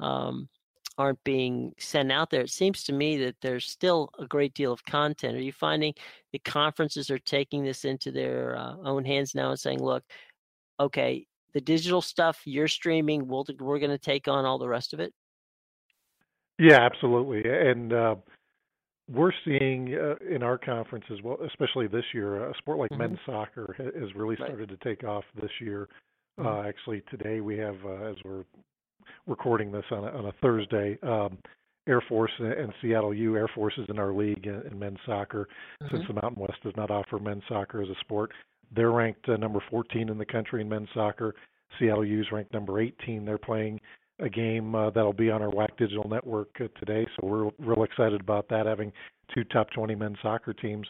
um, 0.00 0.48
aren't 0.98 1.22
being 1.24 1.72
sent 1.78 2.10
out 2.12 2.28
there. 2.28 2.42
It 2.42 2.50
seems 2.50 2.82
to 2.84 2.92
me 2.92 3.16
that 3.18 3.36
there's 3.40 3.70
still 3.70 4.10
a 4.18 4.26
great 4.26 4.52
deal 4.54 4.72
of 4.72 4.84
content. 4.84 5.36
Are 5.36 5.40
you 5.40 5.52
finding 5.52 5.94
the 6.32 6.40
conferences 6.40 7.08
are 7.10 7.18
taking 7.20 7.64
this 7.64 7.84
into 7.84 8.10
their 8.10 8.56
uh, 8.56 8.76
own 8.84 9.04
hands 9.04 9.34
now 9.34 9.50
and 9.50 9.58
saying, 9.60 9.82
"Look, 9.82 10.04
okay, 10.80 11.26
the 11.54 11.60
digital 11.60 12.02
stuff 12.02 12.42
you're 12.44 12.68
streaming, 12.68 13.26
we'll, 13.28 13.46
we're 13.60 13.78
going 13.78 13.90
to 13.90 13.98
take 13.98 14.28
on 14.28 14.44
all 14.44 14.58
the 14.58 14.68
rest 14.68 14.92
of 14.92 15.00
it." 15.00 15.14
Yeah, 16.58 16.80
absolutely. 16.80 17.48
And 17.48 17.92
uh, 17.92 18.16
we're 19.08 19.32
seeing 19.44 19.94
uh, 19.94 20.16
in 20.28 20.42
our 20.42 20.58
conference 20.58 21.04
as 21.12 21.22
well, 21.22 21.38
especially 21.46 21.86
this 21.86 22.04
year, 22.12 22.50
a 22.50 22.54
sport 22.58 22.78
like 22.78 22.90
Mhm. 22.90 22.98
men's 22.98 23.18
soccer 23.24 23.74
has 23.78 24.14
really 24.16 24.34
Right. 24.40 24.48
started 24.48 24.68
to 24.68 24.76
take 24.78 25.04
off 25.04 25.24
this 25.40 25.52
year. 25.60 25.88
Mhm. 26.38 26.46
Uh, 26.46 26.68
actually, 26.68 27.02
today 27.02 27.40
we 27.40 27.56
have, 27.56 27.76
uh, 27.86 28.10
as 28.10 28.16
we're 28.24 28.44
recording 29.26 29.70
this 29.72 29.84
on 29.90 30.04
a, 30.04 30.08
on 30.08 30.26
a 30.26 30.32
Thursday, 30.42 30.98
um, 31.02 31.38
Air 31.86 32.02
Force 32.08 32.32
and 32.38 32.72
Seattle 32.82 33.14
U 33.14 33.36
Air 33.36 33.48
Force 33.54 33.72
is 33.78 33.86
in 33.88 33.98
our 33.98 34.12
league 34.12 34.46
in, 34.46 34.62
in 34.70 34.78
men's 34.78 34.98
soccer. 35.06 35.48
Since 35.90 36.04
Mhm. 36.04 36.08
the 36.08 36.14
Mountain 36.14 36.42
West 36.42 36.62
does 36.62 36.76
not 36.76 36.90
offer 36.90 37.18
men's 37.18 37.42
soccer 37.48 37.80
as 37.82 37.88
a 37.88 37.94
sport, 38.00 38.30
they're 38.72 38.90
ranked 38.90 39.26
uh, 39.28 39.36
number 39.36 39.60
14 39.70 40.08
in 40.10 40.18
the 40.18 40.26
country 40.26 40.60
in 40.60 40.68
men's 40.68 40.88
soccer. 40.92 41.34
Seattle 41.78 42.04
U 42.04 42.20
is 42.20 42.30
ranked 42.32 42.52
number 42.52 42.80
18. 42.80 43.24
They're 43.24 43.38
playing 43.38 43.80
a 44.20 44.28
game 44.28 44.74
uh, 44.74 44.90
that'll 44.90 45.12
be 45.12 45.30
on 45.30 45.40
our 45.42 45.50
WAC 45.50 45.76
Digital 45.78 46.08
Network 46.08 46.48
uh, 46.60 46.68
today, 46.78 47.06
so 47.16 47.26
we're 47.26 47.50
real 47.58 47.84
excited 47.84 48.20
about 48.20 48.48
that. 48.48 48.66
Having 48.66 48.92
two 49.32 49.44
top 49.44 49.70
20 49.70 49.94
men's 49.94 50.16
soccer 50.20 50.52
teams 50.52 50.86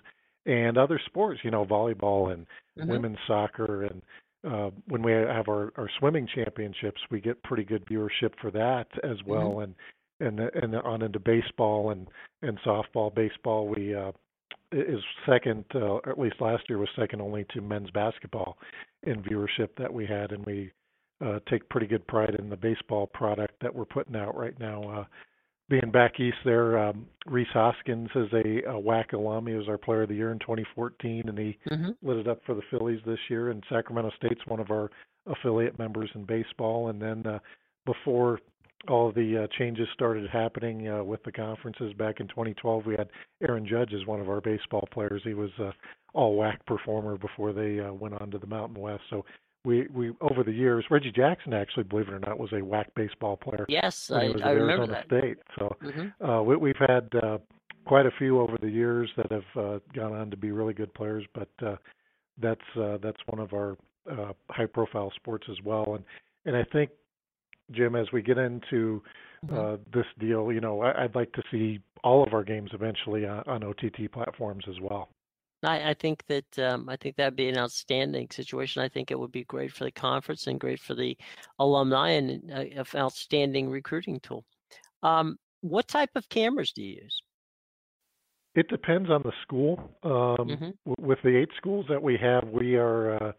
and 0.47 0.79
other 0.79 0.99
sports, 1.07 1.41
you 1.45 1.51
know, 1.51 1.65
volleyball 1.65 2.33
and 2.33 2.47
Mhm. 2.79 2.89
women's 2.89 3.19
soccer, 3.27 3.85
and 3.85 4.03
uh, 4.47 4.71
when 4.87 5.03
we 5.03 5.13
have 5.13 5.49
our, 5.49 5.73
our 5.77 5.91
swimming 5.99 6.29
championships, 6.35 7.01
we 7.11 7.21
get 7.21 7.43
pretty 7.43 7.65
good 7.65 7.85
viewership 7.87 8.33
for 8.41 8.51
that 8.53 8.87
as 9.03 9.17
well, 9.27 9.61
and 9.61 9.75
and 10.21 10.41
and 10.41 10.75
on 10.77 11.03
into 11.03 11.19
baseball 11.19 11.91
and 11.91 12.09
and 12.43 12.59
softball. 12.61 13.15
Baseball, 13.15 13.69
we 13.69 13.95
uh, 13.95 14.13
is 14.73 15.03
second, 15.27 15.65
uh, 15.75 15.79
or 15.79 16.09
at 16.09 16.19
least 16.19 16.37
last 16.41 16.65
year 16.69 16.79
was 16.79 16.89
second 16.97 17.21
only 17.21 17.47
to 17.53 17.61
men's 17.61 17.91
basketball 17.91 18.59
in 19.05 19.23
viewership 19.23 19.69
that 19.79 19.93
we 19.93 20.07
had, 20.07 20.33
and 20.33 20.45
we 20.47 20.71
uh, 21.25 21.39
take 21.51 21.69
pretty 21.69 21.87
good 21.87 22.07
pride 22.07 22.37
in 22.39 22.49
the 22.49 22.57
baseball 22.57 23.07
product 23.07 23.55
that 23.61 23.75
we're 23.75 23.85
putting 23.85 24.17
out 24.17 24.37
right 24.37 24.59
now. 24.61 24.83
Uh, 24.83 25.05
being 25.69 25.91
back 25.93 26.19
east 26.19 26.39
there, 26.45 26.79
um, 26.79 27.07
Rhys 27.27 27.47
Hoskins 27.53 28.09
is 28.15 28.33
a, 28.33 28.63
a 28.71 28.81
WAC 28.81 29.13
alum. 29.13 29.47
He 29.47 29.55
was 29.55 29.69
our 29.69 29.77
Player 29.79 30.03
of 30.03 30.09
the 30.09 30.15
Year 30.15 30.33
in 30.33 30.39
2014, 30.39 31.29
and 31.29 31.39
he 31.39 31.59
Mhm. 31.67 31.97
lit 32.03 32.19
it 32.19 32.29
up 32.29 32.43
for 32.45 32.55
the 32.55 32.63
Phillies 32.71 33.03
this 33.05 33.19
year. 33.29 33.51
And 33.51 33.63
Sacramento 33.69 34.11
State's 34.17 34.47
one 34.47 34.61
of 34.61 34.71
our 34.71 34.91
affiliate 35.27 35.79
members 35.79 36.11
in 36.15 36.25
baseball. 36.25 36.89
And 36.89 37.01
then 37.01 37.27
uh, 37.27 37.39
before 37.85 38.41
all 38.89 39.13
the 39.13 39.45
uh, 39.45 39.47
changes 39.59 39.89
started 39.93 40.31
happening 40.31 40.89
uh, 40.89 41.03
with 41.05 41.23
the 41.25 41.33
conferences 41.33 41.93
back 41.95 42.21
in 42.21 42.29
2012, 42.29 42.87
we 42.87 42.95
had 42.97 43.11
Aaron 43.43 43.67
Judge 43.67 43.93
as 43.93 44.07
one 44.07 44.21
of 44.21 44.31
our 44.31 44.41
baseball 44.41 44.89
players. 44.91 45.21
He 45.25 45.35
was 45.35 45.51
uh, 45.59 45.73
all 46.15 46.37
WAC 46.39 46.65
performer 46.67 47.19
before 47.19 47.53
they 47.53 47.81
uh, 47.81 47.93
went 47.93 48.15
on 48.15 48.31
to 48.31 48.39
the 48.39 48.47
Mountain 48.47 48.81
West. 48.81 49.03
So 49.11 49.25
we 49.69 49.87
we 49.93 50.13
over 50.23 50.43
the 50.43 50.53
years, 50.53 50.85
Reggie 50.91 51.13
Jackson 51.13 51.53
actually, 51.53 51.83
believe 51.85 52.09
it 52.09 52.15
or 52.15 52.19
not, 52.19 52.39
was 52.39 52.51
a 52.53 52.57
WAC 52.57 52.87
baseball 52.97 53.37
player. 53.37 53.67
Yes, 53.69 54.11
I, 54.11 54.15
I 54.43 54.51
remember 54.53 54.85
Arizona 54.85 54.93
that. 54.93 55.07
State. 55.07 55.39
So 55.59 55.77
Mhm. 55.83 56.13
uh, 56.27 56.43
we, 56.43 56.57
we've 56.57 56.77
had 56.79 57.15
uh, 57.23 57.39
quite 57.85 58.07
a 58.07 58.11
few 58.13 58.41
over 58.41 58.57
the 58.59 58.71
years 58.71 59.11
that 59.19 59.31
have 59.31 59.57
uh, 59.57 59.79
gone 59.95 60.15
on 60.15 60.31
to 60.31 60.37
be 60.39 60.53
really 60.53 60.73
good 60.73 60.93
players, 60.95 61.25
but 61.35 61.51
uh, 61.63 61.77
that's 62.39 62.69
uh, 62.77 62.97
that's 63.03 63.21
one 63.27 63.41
of 63.41 63.53
our 63.53 63.77
uh, 64.11 64.33
high-profile 64.49 65.13
sports 65.17 65.47
as 65.51 65.59
well. 65.63 65.97
And 65.97 66.05
and 66.47 66.57
I 66.57 66.65
think, 66.73 66.91
Jim, 67.71 67.95
as 67.95 68.11
we 68.11 68.23
get 68.23 68.39
into 68.39 69.03
uh, 69.53 69.77
this 69.93 70.07
deal, 70.19 70.51
you 70.51 70.63
know, 70.63 70.81
I, 70.81 71.05
I'd 71.05 71.15
like 71.15 71.33
to 71.33 71.43
see 71.51 71.79
all 72.03 72.23
of 72.27 72.33
our 72.33 72.43
games 72.43 72.71
eventually 72.73 73.27
on, 73.27 73.43
on 73.47 73.63
OTT 73.65 74.11
platforms 74.13 74.65
as 74.67 74.81
well. 74.81 75.11
I, 75.63 75.91
I 75.91 75.95
think 75.95 76.25
that 76.29 76.59
um, 76.59 76.89
I 76.89 76.97
think 76.97 77.17
that'd 77.17 77.37
be 77.37 77.49
an 77.49 77.59
outstanding 77.59 78.29
situation. 78.31 78.83
I 78.83 78.89
think 78.89 79.11
it 79.11 79.19
would 79.19 79.33
be 79.33 79.45
great 79.45 79.73
for 79.73 79.85
the 79.85 79.91
conference 79.91 80.47
and 80.47 80.61
great 80.61 80.81
for 80.81 80.95
the 80.95 81.17
alumni 81.59 82.11
and 82.11 82.51
uh, 82.53 82.61
an 82.61 82.87
outstanding 82.97 83.69
recruiting 83.69 84.21
tool. 84.21 84.45
Um, 85.03 85.39
what 85.61 85.89
type 85.89 86.11
of 86.15 86.29
cameras 86.29 86.73
do 86.73 86.83
you 86.83 87.01
use? 87.03 87.23
It 88.55 88.69
depends 88.69 89.11
on 89.11 89.23
the 89.23 89.33
school. 89.43 89.79
Um, 90.03 90.49
Mhm. 90.49 90.73
w- 90.87 90.97
with 90.99 91.19
the 91.23 91.37
eight 91.37 91.51
schools 91.57 91.87
that 91.89 92.03
we 92.03 92.17
have, 92.17 92.49
we 92.49 92.77
are 92.77 93.23
uh, 93.23 93.33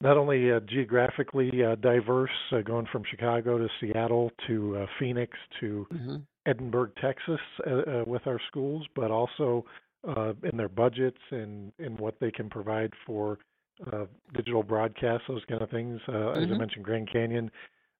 not 0.00 0.16
only 0.16 0.50
uh, 0.50 0.60
geographically 0.60 1.62
uh, 1.62 1.76
diverse, 1.76 2.30
uh, 2.52 2.60
going 2.62 2.86
from 2.90 3.04
Chicago 3.04 3.58
to 3.58 3.68
Seattle 3.80 4.30
to 4.46 4.78
uh, 4.78 4.86
Phoenix 4.98 5.36
to 5.60 5.86
Mhm. 5.92 6.26
Edinburg, 6.44 6.90
Texas, 7.00 7.40
uh, 7.66 7.70
uh, 7.70 8.04
with 8.06 8.26
our 8.26 8.40
schools, 8.48 8.84
but 8.96 9.10
also 9.10 9.64
uh, 10.06 10.32
in 10.42 10.56
their 10.56 10.68
budgets 10.68 11.20
and 11.30 11.72
in 11.78 11.96
what 11.96 12.18
they 12.20 12.30
can 12.30 12.50
provide 12.50 12.92
for 13.06 13.38
uh, 13.92 14.06
digital 14.34 14.62
broadcasts, 14.62 15.26
those 15.28 15.44
kind 15.48 15.62
of 15.62 15.70
things. 15.70 16.00
Uh, 16.08 16.30
As 16.32 16.50
I 16.50 16.54
Mhm. 16.54 16.58
mentioned, 16.58 16.84
Grand 16.84 17.08
Canyon, 17.10 17.50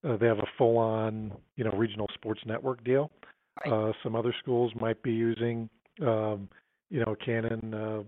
uh, 0.04 0.16
they 0.16 0.26
have 0.26 0.38
a 0.38 0.46
full-on, 0.58 1.32
you 1.56 1.64
know, 1.64 1.70
regional 1.72 2.08
sports 2.14 2.44
network 2.46 2.82
deal. 2.84 3.10
Uh, 3.64 3.92
some 4.02 4.16
other 4.16 4.32
schools 4.40 4.74
might 4.80 5.00
be 5.02 5.12
using, 5.12 5.68
um, 6.00 6.48
you 6.90 7.00
know, 7.00 7.14
Canon 7.16 7.74
uh, 7.74 8.02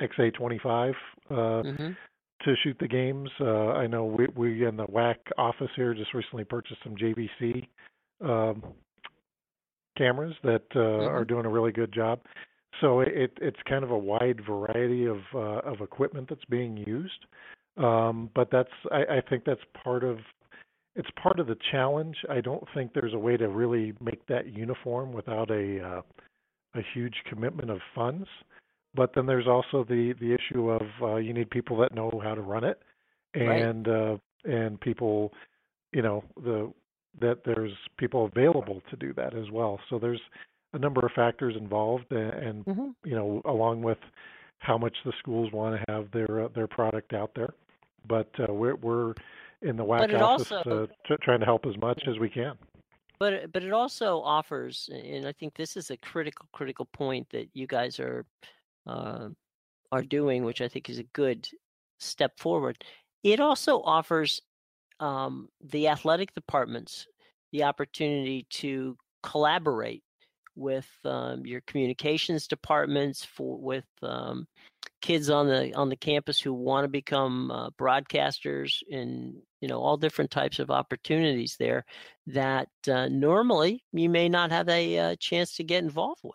XA25 0.00 0.94
uh, 1.30 1.62
Mhm. 1.62 1.96
to 2.42 2.56
shoot 2.56 2.76
the 2.78 2.88
games. 2.88 3.30
Uh, 3.40 3.72
I 3.72 3.86
know 3.86 4.04
we, 4.06 4.26
we 4.34 4.66
in 4.66 4.76
the 4.76 4.86
WAC 4.86 5.16
office 5.38 5.70
here 5.76 5.94
just 5.94 6.14
recently 6.14 6.44
purchased 6.44 6.82
some 6.82 6.96
JVC 6.96 7.68
um, 8.20 8.62
cameras 9.96 10.34
that 10.42 10.64
uh, 10.74 10.80
are 10.80 11.24
doing 11.24 11.44
a 11.46 11.50
really 11.50 11.72
good 11.72 11.92
job. 11.92 12.20
So 12.80 13.00
it, 13.00 13.32
it's 13.40 13.58
kind 13.68 13.84
of 13.84 13.90
a 13.90 13.98
wide 13.98 14.40
variety 14.46 15.06
of 15.06 15.18
uh, 15.34 15.60
of 15.70 15.80
equipment 15.80 16.28
that's 16.28 16.44
being 16.46 16.76
used. 16.76 17.26
Um, 17.76 18.30
but 18.34 18.48
that's 18.50 18.70
I, 18.90 19.16
I 19.16 19.22
think 19.28 19.44
that's 19.44 19.60
part 19.82 20.04
of 20.04 20.18
it's 20.96 21.08
part 21.22 21.40
of 21.40 21.46
the 21.46 21.56
challenge. 21.70 22.16
I 22.28 22.40
don't 22.40 22.64
think 22.74 22.92
there's 22.92 23.14
a 23.14 23.18
way 23.18 23.36
to 23.36 23.48
really 23.48 23.94
make 24.00 24.26
that 24.26 24.52
uniform 24.52 25.12
without 25.12 25.50
a 25.50 25.80
uh, 25.82 26.02
a 26.74 26.82
huge 26.94 27.14
commitment 27.28 27.70
of 27.70 27.78
funds. 27.94 28.28
But 28.94 29.12
then 29.14 29.26
there's 29.26 29.46
also 29.46 29.84
the 29.88 30.14
the 30.20 30.34
issue 30.34 30.70
of 30.70 30.82
uh, 31.02 31.16
you 31.16 31.32
need 31.32 31.50
people 31.50 31.76
that 31.78 31.94
know 31.94 32.10
how 32.22 32.34
to 32.34 32.40
run 32.40 32.64
it, 32.64 32.80
Right. 33.36 33.62
and 33.62 33.88
uh, 33.88 34.16
and 34.44 34.80
people, 34.80 35.32
you 35.92 36.02
know, 36.02 36.24
the 36.42 36.72
that 37.20 37.40
there's 37.44 37.72
people 37.98 38.26
available 38.26 38.82
to 38.90 38.96
do 38.96 39.12
that 39.14 39.34
as 39.34 39.50
well. 39.50 39.78
So 39.88 39.98
there's 39.98 40.20
a 40.72 40.78
number 40.78 41.04
of 41.04 41.12
factors 41.12 41.54
involved, 41.56 42.10
and, 42.12 42.64
Mm-hmm. 42.64 42.88
you 43.04 43.14
know, 43.16 43.42
along 43.44 43.82
with 43.82 43.98
how 44.58 44.76
much 44.78 44.96
the 45.04 45.12
schools 45.18 45.50
want 45.52 45.76
to 45.80 45.92
have 45.92 46.10
their 46.12 46.44
uh, 46.44 46.48
their 46.54 46.66
product 46.66 47.12
out 47.14 47.30
there. 47.34 47.54
But 48.06 48.28
uh, 48.38 48.52
we're 48.52 48.76
we're 48.76 49.14
in 49.62 49.76
the 49.76 49.84
WAC 49.84 50.20
office 50.20 50.52
also- 50.52 50.84
uh, 50.84 50.86
t- 51.08 51.16
trying 51.22 51.40
to 51.40 51.46
help 51.46 51.66
as 51.66 51.76
much 51.78 52.02
as 52.06 52.18
we 52.18 52.28
can. 52.28 52.56
But 53.18 53.32
it- 53.32 53.52
but 53.52 53.62
it 53.62 53.72
also 53.72 54.20
offers, 54.20 54.88
and 54.92 55.26
I 55.26 55.32
think 55.32 55.54
this 55.54 55.76
is 55.76 55.90
a 55.90 55.96
critical 55.96 56.46
critical 56.52 56.86
point 56.92 57.28
that 57.30 57.48
you 57.54 57.66
guys 57.66 57.98
are 57.98 58.24
uh, 58.86 59.28
are 59.92 60.02
doing, 60.02 60.44
which 60.44 60.60
I 60.60 60.68
think 60.68 60.88
is 60.88 60.98
a 60.98 61.04
good 61.14 61.48
step 61.98 62.38
forward. 62.38 62.82
It 63.22 63.40
also 63.40 63.80
offers 63.82 64.40
um, 65.00 65.48
the 65.62 65.88
athletic 65.88 66.34
departments 66.34 67.06
the 67.52 67.64
opportunity 67.64 68.46
to 68.50 68.96
collaborate 69.22 70.02
with 70.60 70.88
um, 71.04 71.44
your 71.46 71.62
communications 71.62 72.46
departments 72.46 73.24
for 73.24 73.58
with 73.58 73.86
um, 74.02 74.46
kids 75.02 75.30
on 75.30 75.48
the 75.48 75.74
on 75.74 75.88
the 75.88 75.96
campus 75.96 76.40
who 76.40 76.52
want 76.52 76.84
to 76.84 76.88
become 76.88 77.50
uh, 77.50 77.70
broadcasters 77.70 78.82
and 78.90 79.34
you 79.60 79.68
know 79.68 79.80
all 79.80 79.96
different 79.96 80.30
types 80.30 80.58
of 80.58 80.70
opportunities 80.70 81.56
there 81.58 81.84
that 82.26 82.68
uh, 82.88 83.08
normally 83.08 83.82
you 83.92 84.08
may 84.08 84.28
not 84.28 84.50
have 84.50 84.68
a 84.68 84.98
uh, 84.98 85.16
chance 85.18 85.54
to 85.56 85.64
get 85.64 85.82
involved 85.82 86.20
with. 86.22 86.34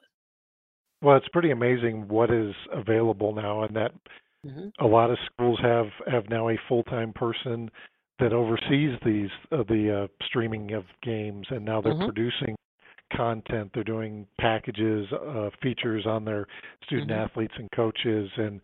Well, 1.01 1.17
it's 1.17 1.27
pretty 1.29 1.51
amazing 1.51 2.07
what 2.07 2.31
is 2.31 2.53
available 2.73 3.33
now, 3.33 3.63
and 3.63 3.75
that 3.75 3.91
Mhm. 4.43 4.71
a 4.79 4.85
lot 4.87 5.11
of 5.11 5.17
schools 5.25 5.59
have 5.61 5.87
have 6.07 6.29
now 6.29 6.49
a 6.49 6.59
full 6.67 6.83
time 6.83 7.13
person 7.13 7.69
that 8.19 8.33
oversees 8.33 8.97
these 9.05 9.29
uh, 9.51 9.63
the 9.67 10.03
uh, 10.05 10.25
streaming 10.25 10.73
of 10.73 10.85
games, 11.03 11.47
and 11.49 11.63
now 11.63 11.81
they're 11.81 11.93
Mhm. 11.93 12.05
producing 12.05 12.55
content. 13.15 13.71
They're 13.73 13.83
doing 13.83 14.27
packages, 14.39 15.07
uh, 15.11 15.49
features 15.61 16.05
on 16.05 16.25
their 16.25 16.47
student 16.85 17.11
Mhm. 17.11 17.29
athletes 17.29 17.53
and 17.57 17.69
coaches, 17.71 18.29
and 18.37 18.61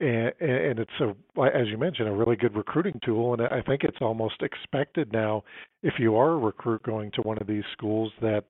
and 0.00 0.32
and 0.40 0.78
it's 0.78 1.00
a 1.00 1.14
as 1.40 1.68
you 1.68 1.76
mentioned 1.78 2.08
a 2.08 2.12
really 2.12 2.36
good 2.36 2.56
recruiting 2.56 3.00
tool. 3.04 3.32
And 3.34 3.42
I 3.42 3.62
think 3.62 3.84
it's 3.84 4.00
almost 4.00 4.42
expected 4.42 5.12
now 5.12 5.44
if 5.82 5.94
you 5.98 6.16
are 6.16 6.30
a 6.32 6.38
recruit 6.38 6.82
going 6.82 7.10
to 7.12 7.22
one 7.22 7.38
of 7.38 7.46
these 7.46 7.64
schools 7.72 8.12
that 8.20 8.44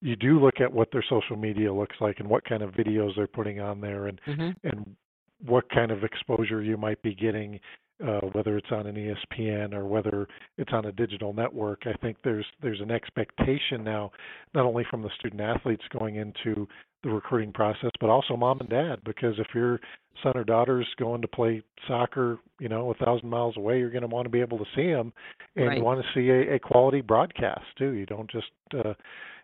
you 0.00 0.16
do 0.16 0.40
look 0.40 0.60
at 0.60 0.72
what 0.72 0.90
their 0.92 1.04
social 1.08 1.36
media 1.36 1.72
looks 1.72 1.96
like 2.00 2.18
and 2.20 2.28
what 2.28 2.44
kind 2.44 2.62
of 2.62 2.70
videos 2.72 3.14
they're 3.16 3.26
putting 3.26 3.60
on 3.60 3.80
there 3.80 4.06
and 4.06 4.20
Mhm. 4.26 4.54
and 4.64 4.96
what 5.44 5.68
kind 5.70 5.90
of 5.90 6.04
exposure 6.04 6.62
you 6.62 6.76
might 6.76 7.02
be 7.02 7.14
getting 7.14 7.58
uh, 8.02 8.20
whether 8.32 8.56
it's 8.56 8.70
on 8.70 8.86
an 8.86 8.96
ESPN 8.96 9.74
or 9.74 9.86
whether 9.86 10.26
it's 10.58 10.72
on 10.72 10.86
a 10.86 10.92
digital 10.92 11.32
network. 11.32 11.82
I 11.86 11.92
think 12.00 12.16
there's 12.24 12.46
there's 12.60 12.80
an 12.80 12.90
expectation 12.90 13.84
now, 13.84 14.10
not 14.54 14.64
only 14.64 14.84
from 14.90 15.02
the 15.02 15.10
student 15.18 15.40
athletes 15.40 15.84
going 15.96 16.16
into 16.16 16.66
the 17.02 17.10
recruiting 17.10 17.52
process, 17.52 17.90
but 18.00 18.10
also 18.10 18.36
mom 18.36 18.60
and 18.60 18.68
dad. 18.68 19.00
Because 19.04 19.34
if 19.38 19.48
your 19.54 19.80
son 20.22 20.32
or 20.36 20.44
daughter's 20.44 20.86
going 20.98 21.20
to 21.22 21.28
play 21.28 21.62
soccer, 21.88 22.38
you 22.60 22.68
know, 22.68 22.90
a 22.90 23.04
thousand 23.04 23.28
miles 23.28 23.56
away, 23.56 23.78
you're 23.78 23.90
going 23.90 24.02
to 24.02 24.08
want 24.08 24.24
to 24.24 24.30
be 24.30 24.40
able 24.40 24.58
to 24.58 24.66
see 24.76 24.90
them, 24.92 25.12
and 25.56 25.68
Right. 25.68 25.78
you 25.78 25.84
want 25.84 26.00
to 26.02 26.08
see 26.14 26.28
a, 26.30 26.54
a 26.54 26.58
quality 26.58 27.00
broadcast 27.00 27.64
too. 27.78 27.92
You 27.92 28.06
don't 28.06 28.30
just 28.30 28.50
uh, 28.84 28.94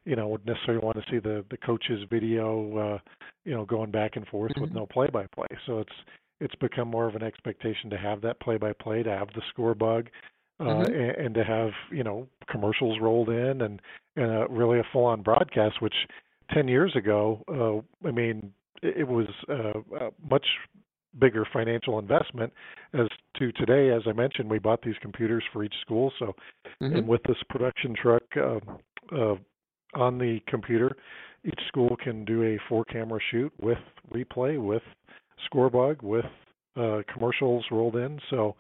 you 0.04 0.16
know 0.16 0.38
necessarily 0.46 0.84
want 0.84 0.96
to 0.96 1.10
see 1.10 1.18
the 1.18 1.44
the 1.50 1.56
coach's 1.58 2.02
video, 2.10 2.76
uh, 2.76 2.98
you 3.44 3.52
know, 3.54 3.64
going 3.64 3.90
back 3.90 4.16
and 4.16 4.26
forth 4.28 4.52
with 4.60 4.72
no 4.72 4.86
play-by-play. 4.86 5.48
So 5.66 5.80
it's 5.80 5.92
it's 6.40 6.54
become 6.56 6.88
more 6.88 7.06
of 7.06 7.14
an 7.14 7.22
expectation 7.22 7.90
to 7.90 7.98
have 7.98 8.20
that 8.22 8.40
play-by-play, 8.40 9.02
to 9.02 9.10
have 9.10 9.28
the 9.34 9.42
score 9.50 9.74
bug, 9.74 10.08
uh, 10.60 10.64
Mhm. 10.64 10.86
and, 10.86 11.26
and 11.26 11.34
to 11.34 11.44
have 11.44 11.70
you 11.90 12.02
know 12.02 12.28
commercials 12.48 12.98
rolled 13.00 13.28
in, 13.28 13.62
and 13.62 13.80
and 14.16 14.30
a, 14.32 14.46
really 14.48 14.78
a 14.78 14.84
full-on 14.92 15.22
broadcast. 15.22 15.80
Which 15.80 15.94
ten 16.50 16.68
years 16.68 16.94
ago, 16.96 17.44
uh, 17.48 18.08
I 18.08 18.12
mean, 18.12 18.52
it, 18.82 18.98
it 18.98 19.08
was 19.08 19.26
uh, 19.48 19.80
a 20.00 20.10
much 20.28 20.46
bigger 21.18 21.44
financial 21.52 21.98
investment 21.98 22.52
as 22.92 23.08
to 23.38 23.50
today. 23.52 23.90
As 23.90 24.02
I 24.06 24.12
mentioned, 24.12 24.50
we 24.50 24.58
bought 24.58 24.82
these 24.82 24.98
computers 25.00 25.42
for 25.52 25.64
each 25.64 25.74
school, 25.80 26.12
so 26.18 26.34
Mhm. 26.80 26.98
and 26.98 27.08
with 27.08 27.22
this 27.24 27.42
production 27.48 27.94
truck 27.94 28.22
uh, 28.36 28.60
uh, 29.12 29.36
on 29.94 30.18
the 30.18 30.40
computer, 30.46 30.96
each 31.44 31.60
school 31.68 31.96
can 31.96 32.24
do 32.24 32.42
a 32.42 32.58
four-camera 32.68 33.20
shoot 33.30 33.52
with 33.60 33.78
replay, 34.12 34.60
with 34.62 34.82
scorebug, 35.50 36.02
with 36.02 36.24
uh, 36.76 37.02
commercials 37.12 37.64
rolled 37.70 37.96
in. 37.96 38.20
So, 38.30 38.56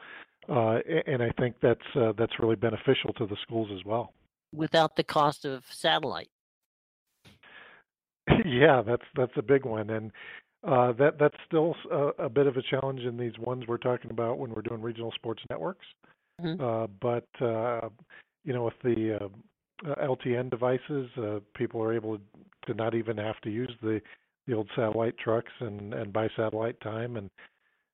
uh, 0.48 0.78
and 1.06 1.22
I 1.22 1.30
think 1.38 1.56
that's 1.62 1.80
uh, 1.94 2.12
that's 2.16 2.32
really 2.38 2.56
beneficial 2.56 3.12
to 3.18 3.26
the 3.26 3.36
schools 3.42 3.68
as 3.72 3.84
well. 3.84 4.12
Without 4.54 4.96
the 4.96 5.04
cost 5.04 5.44
of 5.44 5.64
satellite. 5.70 6.30
yeah, 8.44 8.82
that's 8.86 9.02
that's 9.16 9.32
a 9.36 9.42
big 9.42 9.64
one, 9.64 9.90
and 9.90 10.12
uh, 10.66 10.92
that 10.92 11.18
that's 11.18 11.36
still 11.46 11.74
a, 11.90 12.24
a 12.24 12.28
bit 12.28 12.46
of 12.46 12.56
a 12.56 12.62
challenge 12.62 13.00
in 13.00 13.16
these 13.16 13.38
ones 13.38 13.64
we're 13.68 13.76
talking 13.78 14.10
about 14.10 14.38
when 14.38 14.52
we're 14.52 14.62
doing 14.62 14.82
regional 14.82 15.12
sports 15.12 15.42
networks. 15.50 15.86
Mhm. 16.40 16.60
Uh, 16.60 16.86
but 17.00 17.28
uh, 17.44 17.88
you 18.44 18.52
know, 18.52 18.64
with 18.64 18.74
the 18.82 19.18
uh, 19.20 19.90
uh, 19.90 19.94
LTN 20.06 20.50
devices, 20.50 21.08
uh, 21.18 21.40
people 21.54 21.82
are 21.82 21.94
able 21.94 22.18
to 22.66 22.74
not 22.74 22.94
even 22.94 23.16
have 23.16 23.40
to 23.42 23.50
use 23.50 23.72
the 23.82 24.00
the 24.48 24.54
old 24.54 24.68
satellite 24.74 25.16
trucks 25.18 25.52
and 25.60 25.94
and 25.94 26.12
buy 26.12 26.28
satellite 26.36 26.80
time, 26.80 27.16
and 27.16 27.30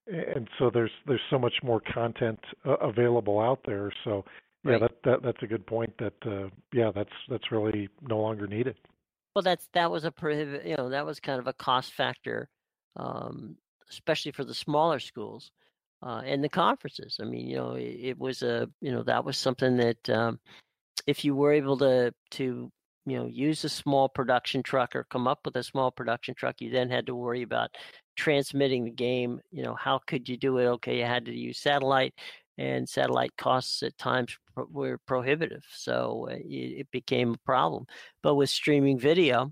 and 0.07 0.47
so 0.57 0.71
there's 0.73 0.91
there's 1.05 1.21
so 1.29 1.37
much 1.37 1.55
more 1.61 1.81
content 1.93 2.39
uh, 2.65 2.77
available 2.77 3.39
out 3.39 3.59
there. 3.65 3.91
So 4.03 4.25
yeah, 4.63 4.71
Right. 4.71 4.81
that, 4.81 4.91
that 5.03 5.23
that's 5.23 5.43
a 5.43 5.47
good 5.47 5.67
point. 5.67 5.93
That 5.99 6.13
uh, 6.25 6.49
yeah, 6.73 6.91
that's 6.93 7.13
that's 7.29 7.51
really 7.51 7.89
no 8.01 8.19
longer 8.19 8.47
needed. 8.47 8.75
Well, 9.35 9.43
that's 9.43 9.67
that 9.73 9.91
was 9.91 10.05
a. 10.05 10.13
You 10.65 10.75
know, 10.77 10.89
that 10.89 11.05
was 11.05 11.19
kind 11.19 11.39
of 11.39 11.47
a 11.47 11.53
cost 11.53 11.93
factor, 11.93 12.49
um, 12.95 13.57
especially 13.89 14.31
for 14.31 14.43
the 14.43 14.55
smaller 14.55 14.99
schools 14.99 15.51
uh, 16.01 16.21
and 16.25 16.43
the 16.43 16.49
conferences. 16.49 17.17
I 17.21 17.25
mean, 17.25 17.47
you 17.47 17.57
know, 17.57 17.73
it, 17.73 17.97
it 18.01 18.17
was 18.17 18.41
a 18.41 18.69
you 18.81 18.91
know 18.91 19.03
that 19.03 19.25
was 19.25 19.37
something 19.37 19.77
that 19.77 20.09
um, 20.09 20.39
if 21.05 21.25
you 21.25 21.35
were 21.35 21.51
able 21.51 21.77
to 21.79 22.13
to 22.31 22.71
you 23.05 23.17
know 23.17 23.25
use 23.25 23.63
a 23.63 23.69
small 23.69 24.09
production 24.09 24.63
truck 24.63 24.95
or 24.95 25.05
come 25.05 25.27
up 25.27 25.39
with 25.45 25.55
a 25.57 25.63
small 25.63 25.91
production 25.91 26.33
truck, 26.35 26.55
you 26.59 26.69
then 26.71 26.89
had 26.89 27.05
to 27.07 27.15
worry 27.15 27.43
about 27.43 27.69
transmitting 28.15 28.83
the 28.85 28.91
game. 28.91 29.39
You 29.51 29.63
know, 29.63 29.75
how 29.75 29.99
could 30.07 30.27
you 30.27 30.37
do 30.37 30.57
it? 30.59 30.65
Okay, 30.65 30.99
you 30.99 31.05
had 31.05 31.25
to 31.25 31.33
use 31.33 31.59
satellite, 31.59 32.13
and 32.57 32.87
satellite 32.87 33.35
costs 33.37 33.83
at 33.83 33.97
times 33.97 34.37
were 34.55 34.97
prohibitive, 35.05 35.63
so 35.71 36.27
uh, 36.29 36.35
it, 36.35 36.81
it 36.81 36.91
became 36.91 37.33
a 37.33 37.45
problem. 37.45 37.85
But 38.23 38.35
with 38.35 38.49
streaming 38.49 38.97
video, 38.99 39.51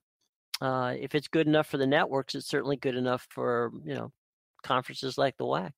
uh, 0.62 0.96
if 1.00 1.14
it's 1.16 1.28
good 1.28 1.48
enough 1.48 1.68
for 1.68 1.78
the 1.78 1.88
networks, 1.88 2.36
it's 2.36 2.48
certainly 2.48 2.78
good 2.78 2.96
enough 2.96 3.28
for 3.30 3.72
you 3.86 3.94
know 3.94 4.12
conferences 4.64 5.18
like 5.18 5.36
the 5.38 5.46
WAC. 5.46 5.72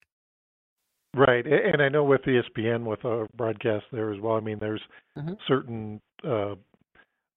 Right, 1.16 1.46
and 1.48 1.82
I 1.82 1.88
know 1.88 2.04
with 2.04 2.22
ESPN 2.24 2.84
with 2.84 3.04
a 3.06 3.26
broadcast 3.38 3.86
there 3.94 4.14
as 4.14 4.20
well. 4.20 4.36
I 4.36 4.42
mean, 4.42 4.60
there's 4.60 4.82
Mhm. 5.18 5.38
certain 5.48 6.02
uh, 6.26 6.56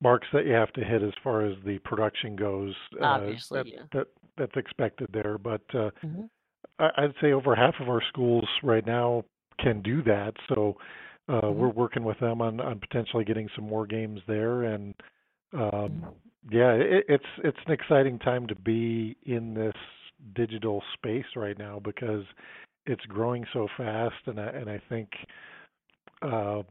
marks 0.00 0.26
that 0.32 0.46
you 0.46 0.52
have 0.52 0.72
to 0.74 0.84
hit 0.84 1.02
as 1.02 1.12
far 1.22 1.44
as 1.44 1.56
the 1.64 1.78
production 1.80 2.36
goes. 2.36 2.74
uh, 3.00 3.04
Obviously, 3.04 3.58
that, 3.58 3.66
yeah. 3.66 3.82
that 3.92 4.06
that's 4.36 4.56
expected 4.56 5.08
there. 5.12 5.38
But 5.38 5.62
uh, 5.74 5.90
Mhm. 6.04 6.28
I, 6.78 6.90
I'd 6.98 7.14
say 7.20 7.32
over 7.32 7.54
half 7.54 7.74
of 7.80 7.88
our 7.88 8.02
schools 8.08 8.48
right 8.62 8.86
now 8.86 9.24
can 9.58 9.82
do 9.82 10.02
that. 10.04 10.34
So 10.48 10.76
uh, 11.28 11.42
Mhm. 11.42 11.54
we're 11.56 11.68
working 11.70 12.04
with 12.04 12.18
them 12.20 12.40
on 12.40 12.60
on 12.60 12.78
potentially 12.80 13.24
getting 13.24 13.48
some 13.54 13.64
more 13.66 13.86
games 13.86 14.20
there. 14.26 14.62
And 14.64 14.94
um, 15.52 16.04
yeah, 16.50 16.72
it, 16.72 17.04
it's 17.08 17.26
it's 17.44 17.58
an 17.66 17.72
exciting 17.72 18.18
time 18.18 18.46
to 18.46 18.54
be 18.54 19.16
in 19.24 19.54
this 19.54 19.74
digital 20.34 20.82
space 20.94 21.26
right 21.36 21.58
now 21.58 21.78
because 21.80 22.24
it's 22.86 23.04
growing 23.06 23.44
so 23.52 23.68
fast, 23.76 24.16
and 24.26 24.40
I, 24.40 24.46
and 24.46 24.70
I 24.70 24.80
think, 24.88 25.10
uh, 26.22 26.62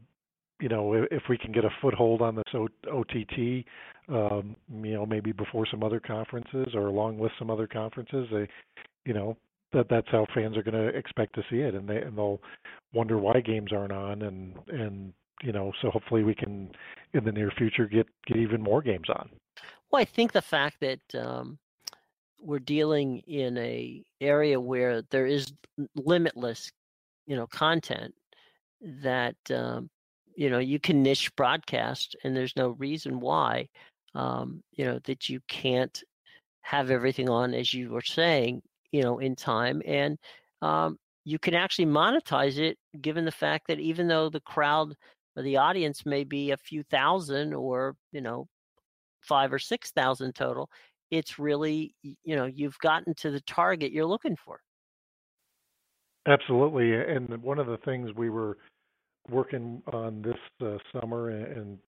you 0.60 0.68
know, 0.68 1.06
if, 1.10 1.22
we 1.28 1.38
can 1.38 1.52
get 1.52 1.64
a 1.64 1.70
foothold 1.80 2.20
on 2.20 2.34
this 2.34 2.44
OTT, 2.54 3.64
um, 4.08 4.56
you 4.82 4.94
know, 4.94 5.06
maybe 5.06 5.32
before 5.32 5.66
some 5.70 5.84
other 5.84 6.00
conferences 6.00 6.74
or 6.74 6.86
along 6.86 7.18
with 7.18 7.30
some 7.38 7.50
other 7.50 7.66
conferences, 7.66 8.26
they, 8.32 8.48
you 9.04 9.14
know, 9.14 9.36
that 9.72 9.86
that's 9.88 10.08
how 10.10 10.26
fans 10.34 10.56
are 10.56 10.62
going 10.62 10.74
to 10.74 10.96
expect 10.96 11.34
to 11.34 11.42
see 11.50 11.58
it, 11.58 11.74
and 11.74 11.88
they 11.88 11.98
and 11.98 12.16
they'll 12.16 12.40
wonder 12.94 13.18
why 13.18 13.40
games 13.40 13.70
aren't 13.72 13.92
on, 13.92 14.22
and 14.22 14.54
and 14.68 15.12
you 15.42 15.52
know, 15.52 15.72
so 15.82 15.90
hopefully 15.90 16.22
we 16.22 16.34
can 16.34 16.70
in 17.12 17.24
the 17.24 17.32
near 17.32 17.50
future 17.56 17.86
get 17.86 18.06
get 18.26 18.38
even 18.38 18.62
more 18.62 18.80
games 18.80 19.08
on. 19.10 19.28
Well, 19.90 20.00
I 20.00 20.06
think 20.06 20.32
the 20.32 20.42
fact 20.42 20.78
that 20.80 21.00
um, 21.14 21.58
we're 22.40 22.58
dealing 22.58 23.18
in 23.26 23.58
a 23.58 24.02
area 24.20 24.58
where 24.58 25.02
there 25.02 25.26
is 25.26 25.52
limitless, 25.96 26.72
you 27.26 27.36
know, 27.36 27.46
content 27.46 28.14
that 28.80 29.36
um, 29.54 29.90
you 30.38 30.50
know 30.50 30.60
you 30.60 30.78
can 30.78 31.02
niche 31.02 31.34
broadcast, 31.34 32.14
and 32.22 32.36
there's 32.36 32.54
no 32.56 32.70
reason 32.78 33.18
why, 33.18 33.68
um, 34.14 34.62
you 34.72 34.84
know, 34.84 35.00
that 35.04 35.28
you 35.28 35.40
can't 35.48 36.00
have 36.60 36.90
everything 36.92 37.28
on 37.28 37.54
as 37.54 37.74
you 37.74 37.90
were 37.90 38.02
saying, 38.02 38.62
you 38.92 39.02
know, 39.02 39.18
in 39.18 39.34
time, 39.34 39.82
and 39.84 40.16
um, 40.62 40.96
you 41.24 41.40
can 41.40 41.54
actually 41.54 41.86
monetize 41.86 42.56
it, 42.58 42.78
given 43.00 43.24
the 43.24 43.32
fact 43.32 43.66
that 43.66 43.80
even 43.80 44.06
though 44.06 44.30
the 44.30 44.40
crowd 44.42 44.94
or 45.36 45.42
the 45.42 45.56
audience 45.56 46.06
may 46.06 46.22
be 46.22 46.52
a 46.52 46.56
few 46.56 46.84
thousand 46.84 47.52
or 47.52 47.96
you 48.12 48.20
know 48.20 48.46
five 49.22 49.52
or 49.52 49.58
six 49.58 49.90
thousand 49.90 50.34
total 50.34 50.70
it's 51.10 51.38
really 51.38 51.92
you 52.02 52.36
know 52.36 52.46
you've 52.46 52.78
gotten 52.78 53.12
to 53.14 53.30
the 53.30 53.40
target 53.40 53.92
you're 53.92 54.06
looking 54.06 54.36
for. 54.36 54.60
Absolutely 56.26 56.94
and 56.94 57.42
one 57.42 57.58
of 57.58 57.66
the 57.66 57.78
things 57.78 58.10
we 58.14 58.30
were 58.30 58.58
working 59.30 59.82
on 59.92 60.22
this 60.22 60.66
uh, 60.66 60.78
summer 60.92 61.30
and 61.30 61.78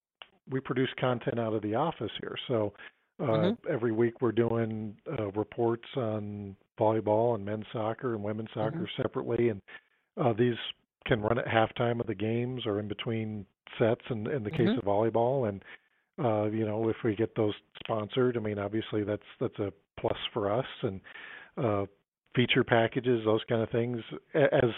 we 0.51 0.61
produce 0.61 0.89
content 0.99 1.39
out 1.39 1.53
of 1.53 1.63
the 1.63 1.75
office 1.75 2.11
here 2.21 2.37
so 2.49 2.73
uh, 3.21 3.25
mm-hmm. 3.25 3.73
every 3.73 3.93
week 3.93 4.21
we're 4.21 4.33
doing 4.33 4.97
uh, 5.19 5.31
reports 5.33 5.87
on 5.97 6.57
volleyball 6.79 7.35
and 7.35 7.45
men's 7.45 7.67
soccer 7.73 8.15
and 8.15 8.23
women's 8.23 8.49
soccer 8.55 8.79
mm-hmm. 8.79 9.03
separately 9.03 9.49
and 9.51 9.61
uh, 10.21 10.33
these 10.33 10.57
can 11.07 11.21
run 11.21 11.39
at 11.39 11.47
halftime 11.47 12.01
of 12.01 12.07
the 12.07 12.15
games 12.15 12.63
or 12.67 12.79
in 12.79 12.89
between 12.89 13.47
sets 13.79 14.03
in, 14.11 14.27
in 14.31 14.43
the 14.43 14.51
case 14.51 14.61
mm-hmm. 14.61 14.79
of 14.79 14.85
volleyball 14.85 15.49
and 15.49 15.63
uh, 16.23 16.45
you 16.51 16.67
know, 16.67 16.89
if 16.89 16.97
we 17.03 17.15
get 17.15 17.35
those 17.35 17.55
sponsored, 17.83 18.37
I 18.37 18.41
mean, 18.41 18.59
obviously 18.59 19.05
that's 19.05 19.23
that's 19.41 19.59
a 19.59 19.73
plus 19.99 20.19
for 20.33 20.53
us 20.53 20.67
and 20.83 21.01
uh, 21.57 21.87
feature 22.35 22.65
packages, 22.65 23.25
those 23.25 23.41
kind 23.49 23.63
of 23.63 23.71
things. 23.71 23.99
As 24.35 24.71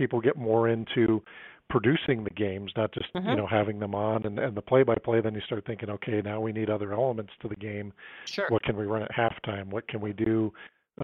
people 0.00 0.20
get 0.20 0.36
more 0.36 0.68
into 0.68 1.22
producing 1.68 2.24
the 2.24 2.30
games, 2.30 2.72
not 2.76 2.92
just 2.92 3.12
mm-hmm. 3.14 3.28
you 3.28 3.36
know 3.36 3.46
having 3.46 3.78
them 3.78 3.94
on 3.94 4.24
and, 4.26 4.38
and 4.38 4.56
the 4.56 4.62
play-by-play, 4.62 5.20
then 5.20 5.34
you 5.34 5.42
start 5.42 5.64
thinking, 5.66 5.90
okay, 5.90 6.20
now 6.24 6.40
we 6.40 6.52
need 6.52 6.70
other 6.70 6.92
elements 6.92 7.32
to 7.42 7.48
the 7.48 7.54
game. 7.56 7.92
Sure. 8.24 8.46
What 8.48 8.62
can 8.62 8.76
we 8.76 8.86
run 8.86 9.02
at 9.02 9.12
halftime? 9.12 9.66
What 9.66 9.86
can 9.86 10.00
we 10.00 10.12
do? 10.12 10.52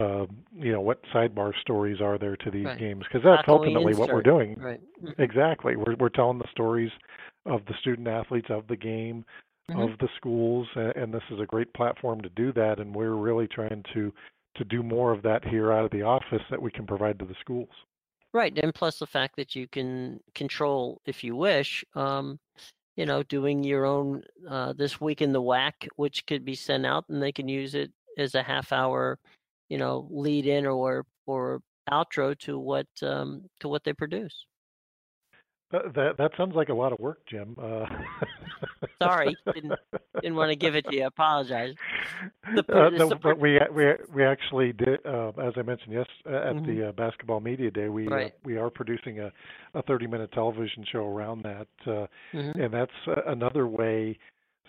Uh, 0.01 0.27
you 0.67 0.73
know, 0.73 0.81
what 0.81 1.01
sidebar 1.15 1.53
stories 1.61 2.01
are 2.01 2.19
there 2.19 2.37
to 2.37 2.51
these 2.51 2.67
right. 2.67 2.79
games? 2.79 3.05
Because 3.05 3.25
that's 3.25 3.49
ultimately 3.49 3.95
what 3.95 4.13
we're 4.13 4.23
doing. 4.23 4.57
Right. 4.59 4.81
Mm-hmm. 5.03 5.23
Exactly. 5.23 5.77
We're 5.77 5.97
we're 6.01 6.09
telling 6.09 6.39
the 6.39 6.51
stories 6.51 6.91
of 7.45 7.61
the 7.67 7.75
student 7.81 8.09
athletes 8.09 8.49
of 8.51 8.67
the 8.67 8.77
game, 8.77 9.25
mm-hmm. 9.71 9.81
of 9.81 9.91
the 9.99 10.09
schools, 10.17 10.67
and 10.75 11.15
this 11.15 11.23
is 11.31 11.39
a 11.41 11.47
great 11.47 11.73
platform 11.75 12.21
to 12.23 12.31
do 12.31 12.53
that. 12.55 12.81
And 12.81 12.95
we're 12.95 13.15
really 13.15 13.47
trying 13.47 13.85
to 13.95 14.13
to 14.57 14.65
do 14.65 14.83
more 14.83 15.13
of 15.13 15.23
that 15.23 15.47
here 15.47 15.71
out 15.71 15.85
of 15.85 15.91
the 15.93 16.03
office 16.03 16.43
that 16.51 16.61
we 16.61 16.71
can 16.71 16.87
provide 16.87 17.19
to 17.21 17.25
the 17.25 17.37
schools. 17.41 17.69
Right, 18.37 18.53
and 18.59 18.75
plus 18.75 18.99
the 18.99 19.07
fact 19.07 19.37
that 19.37 19.57
you 19.57 19.67
can 19.67 20.21
control, 20.35 21.01
if 21.07 21.25
you 21.25 21.35
wish, 21.35 21.83
um, 21.95 22.39
you 22.95 23.07
know, 23.07 23.23
doing 23.23 23.65
your 23.65 23.87
own 23.87 24.25
uh, 24.47 24.75
this 24.75 25.01
week 25.01 25.23
in 25.23 25.33
the 25.33 25.41
WAC, 25.41 25.89
which 25.97 26.27
could 26.27 26.45
be 26.45 26.55
sent 26.55 26.85
out, 26.85 27.07
and 27.09 27.23
they 27.23 27.33
can 27.33 27.49
use 27.49 27.75
it 27.75 27.91
as 28.19 28.35
a 28.35 28.43
half 28.43 28.73
hour, 28.73 29.19
you 29.71 29.79
know, 29.79 30.07
lead 30.11 30.45
in 30.47 30.67
or 30.67 31.07
or 31.25 31.63
outro 31.91 32.39
to 32.41 32.59
what 32.59 32.87
um, 33.03 33.49
to 33.61 33.69
what 33.69 33.85
they 33.85 33.95
produce. 33.95 34.45
That, 35.73 35.95
that 35.95 36.17
that 36.19 36.31
sounds 36.37 36.55
like 36.55 36.69
a 36.69 36.75
lot 36.75 36.93
of 36.93 37.01
work, 37.01 37.19
Jim. 37.29 37.57
Uh... 37.61 37.87
Sorry, 39.03 39.37
didn't 39.53 39.73
didn't 40.15 40.37
want 40.37 40.51
to 40.51 40.57
give 40.57 40.77
it 40.77 40.87
to 40.87 40.95
you. 40.95 41.03
I 41.03 41.07
apologize. 41.07 41.75
The, 42.55 42.63
uh, 42.73 43.15
but 43.21 43.39
we 43.39 43.59
we 43.75 43.85
we 44.15 44.25
actually 44.25 44.73
did, 44.73 45.05
uh, 45.05 45.31
as 45.43 45.55
I 45.57 45.63
mentioned, 45.63 45.93
yes, 45.93 46.07
at 46.25 46.33
mm-hmm. 46.33 46.67
the 46.67 46.89
uh, 46.89 46.93
basketball 46.93 47.41
media 47.41 47.73
day, 47.73 47.89
we 47.89 48.07
uh, 48.07 48.11
right. 48.11 48.35
we 48.45 48.57
are 48.57 48.71
producing 48.71 49.19
a 49.19 49.33
a 49.75 49.83
30 49.83 50.07
minute 50.07 50.31
television 50.33 50.85
show 50.91 51.05
around 51.05 51.43
that, 51.43 51.67
mm-hmm. 51.87 52.61
and 52.61 52.73
that's 52.73 53.19
another 53.27 53.67
way. 53.67 54.17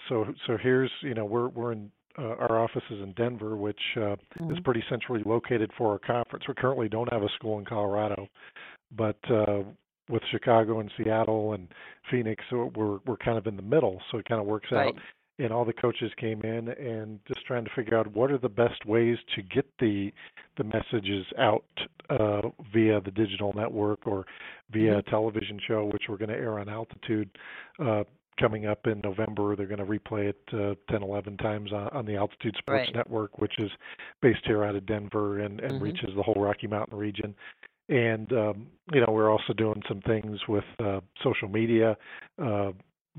So 0.09 0.25
so 0.47 0.57
here's 0.61 0.91
you 1.01 1.13
know 1.13 1.25
we're 1.25 1.49
we're 1.49 1.73
in 1.73 1.91
uh, 2.17 2.35
our 2.39 2.59
office 2.59 2.83
is 2.89 3.01
in 3.01 3.13
Denver, 3.13 3.55
which 3.55 3.79
uh, 3.97 3.99
mm-hmm. 4.39 4.51
is 4.51 4.59
pretty 4.63 4.83
centrally 4.89 5.21
located 5.25 5.71
for 5.77 5.91
our 5.91 5.99
conference. 5.99 6.45
We 6.47 6.55
currently 6.55 6.89
don't 6.89 7.11
have 7.13 7.21
a 7.21 7.29
school 7.35 7.59
in 7.59 7.65
Colorado, 7.65 8.27
but 8.95 9.17
uh, 9.29 9.61
with 10.09 10.23
Chicago 10.31 10.79
and 10.79 10.91
Seattle 10.97 11.53
and 11.53 11.67
Phoenix, 12.09 12.43
so 12.49 12.71
we're 12.75 12.99
we're 13.05 13.17
kind 13.17 13.37
of 13.37 13.47
in 13.47 13.55
the 13.55 13.61
middle. 13.61 14.01
So 14.11 14.17
it 14.17 14.25
kind 14.27 14.41
of 14.41 14.47
works 14.47 14.67
right. 14.71 14.87
out. 14.87 14.95
And 15.39 15.53
all 15.53 15.65
the 15.65 15.73
coaches 15.73 16.11
came 16.19 16.41
in 16.41 16.69
and 16.69 17.19
just 17.27 17.45
trying 17.45 17.63
to 17.63 17.69
figure 17.75 17.95
out 17.95 18.07
what 18.15 18.31
are 18.31 18.39
the 18.39 18.49
best 18.49 18.85
ways 18.85 19.17
to 19.35 19.43
get 19.43 19.67
the 19.79 20.11
the 20.57 20.63
messages 20.63 21.25
out 21.37 21.63
uh, 22.09 22.41
via 22.73 22.99
the 23.01 23.11
digital 23.11 23.53
network 23.53 24.07
or 24.07 24.25
via 24.71 24.91
mm-hmm. 24.91 24.99
a 24.99 25.03
television 25.03 25.59
show, 25.67 25.85
which 25.93 26.03
we're 26.09 26.17
going 26.17 26.29
to 26.29 26.35
air 26.35 26.59
on 26.59 26.69
Altitude. 26.69 27.29
Uh, 27.79 28.03
coming 28.39 28.67
up 28.67 28.85
in 28.85 29.01
November. 29.01 29.55
They're 29.55 29.65
going 29.65 29.79
to 29.79 29.85
replay 29.85 30.29
it 30.29 30.39
uh, 30.53 30.75
10, 30.91 31.01
11 31.01 31.37
times 31.37 31.73
on, 31.73 31.87
on 31.89 32.05
the 32.05 32.15
Altitude 32.15 32.55
Sports 32.57 32.87
right. 32.87 32.95
Network, 32.95 33.39
which 33.39 33.53
is 33.59 33.71
based 34.21 34.41
here 34.45 34.63
out 34.63 34.75
of 34.75 34.85
Denver 34.85 35.39
and, 35.39 35.59
and 35.59 35.73
mm-hmm. 35.73 35.83
reaches 35.83 36.09
the 36.15 36.23
whole 36.23 36.35
Rocky 36.37 36.67
Mountain 36.67 36.97
region 36.97 37.35
and 37.89 38.31
um, 38.33 38.67
you 38.93 39.01
know 39.01 39.11
we're 39.11 39.31
also 39.31 39.53
doing 39.53 39.81
some 39.87 40.01
things 40.01 40.39
with 40.47 40.63
uh, 40.83 40.99
social 41.23 41.47
media, 41.47 41.95
uh, 42.41 42.71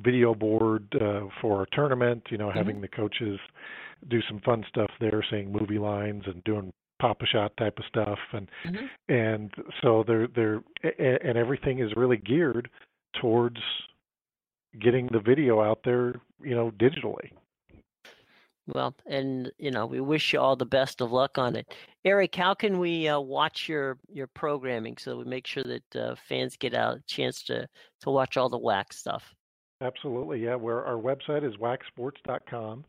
video 0.02 0.34
board 0.34 0.86
uh, 1.00 1.26
for 1.40 1.60
our 1.60 1.66
tournament. 1.72 2.22
You 2.30 2.38
know, 2.38 2.48
mm-hmm. 2.48 2.58
having 2.58 2.80
the 2.80 2.88
coaches 2.88 3.38
do 4.08 4.20
some 4.28 4.40
fun 4.40 4.64
stuff 4.68 4.90
there, 5.00 5.24
saying 5.30 5.52
movie 5.52 5.78
lines 5.78 6.24
and 6.26 6.42
doing 6.44 6.72
pop 7.00 7.22
a 7.22 7.26
shot 7.26 7.56
type 7.56 7.78
of 7.78 7.84
stuff, 7.88 8.18
and 8.32 8.48
mm-hmm. 8.66 9.12
and 9.12 9.50
so 9.82 10.04
they're 10.06 10.28
they're 10.28 10.62
and 10.98 11.38
everything 11.38 11.80
is 11.80 11.90
really 11.96 12.16
geared 12.16 12.68
towards 13.20 13.58
getting 14.80 15.08
the 15.12 15.20
video 15.20 15.62
out 15.62 15.80
there, 15.84 16.14
you 16.42 16.54
know, 16.54 16.70
digitally. 16.78 17.30
Well, 18.68 18.94
and 19.06 19.50
you 19.58 19.70
know, 19.70 19.86
we 19.86 20.00
wish 20.00 20.32
you 20.32 20.40
all 20.40 20.54
the 20.54 20.66
best 20.66 21.00
of 21.00 21.10
luck 21.10 21.38
on 21.38 21.56
it. 21.56 21.74
Eric, 22.04 22.34
how 22.34 22.52
can 22.54 22.78
we 22.78 23.08
uh, 23.08 23.18
watch 23.18 23.68
your 23.68 23.98
your 24.12 24.26
programming 24.26 24.98
so 24.98 25.16
we 25.16 25.24
make 25.24 25.46
sure 25.46 25.64
that 25.64 25.96
uh, 25.96 26.14
fans 26.28 26.56
get 26.56 26.74
a 26.74 27.02
chance 27.06 27.42
to 27.44 27.66
to 28.02 28.10
watch 28.10 28.36
all 28.36 28.50
the 28.50 28.58
WAC 28.58 28.92
stuff? 28.92 29.34
Absolutely, 29.80 30.44
yeah. 30.44 30.54
Where 30.54 30.84
our 30.84 30.96
website 30.96 31.48
is 31.48 31.56
wacsports.com, 31.56 32.84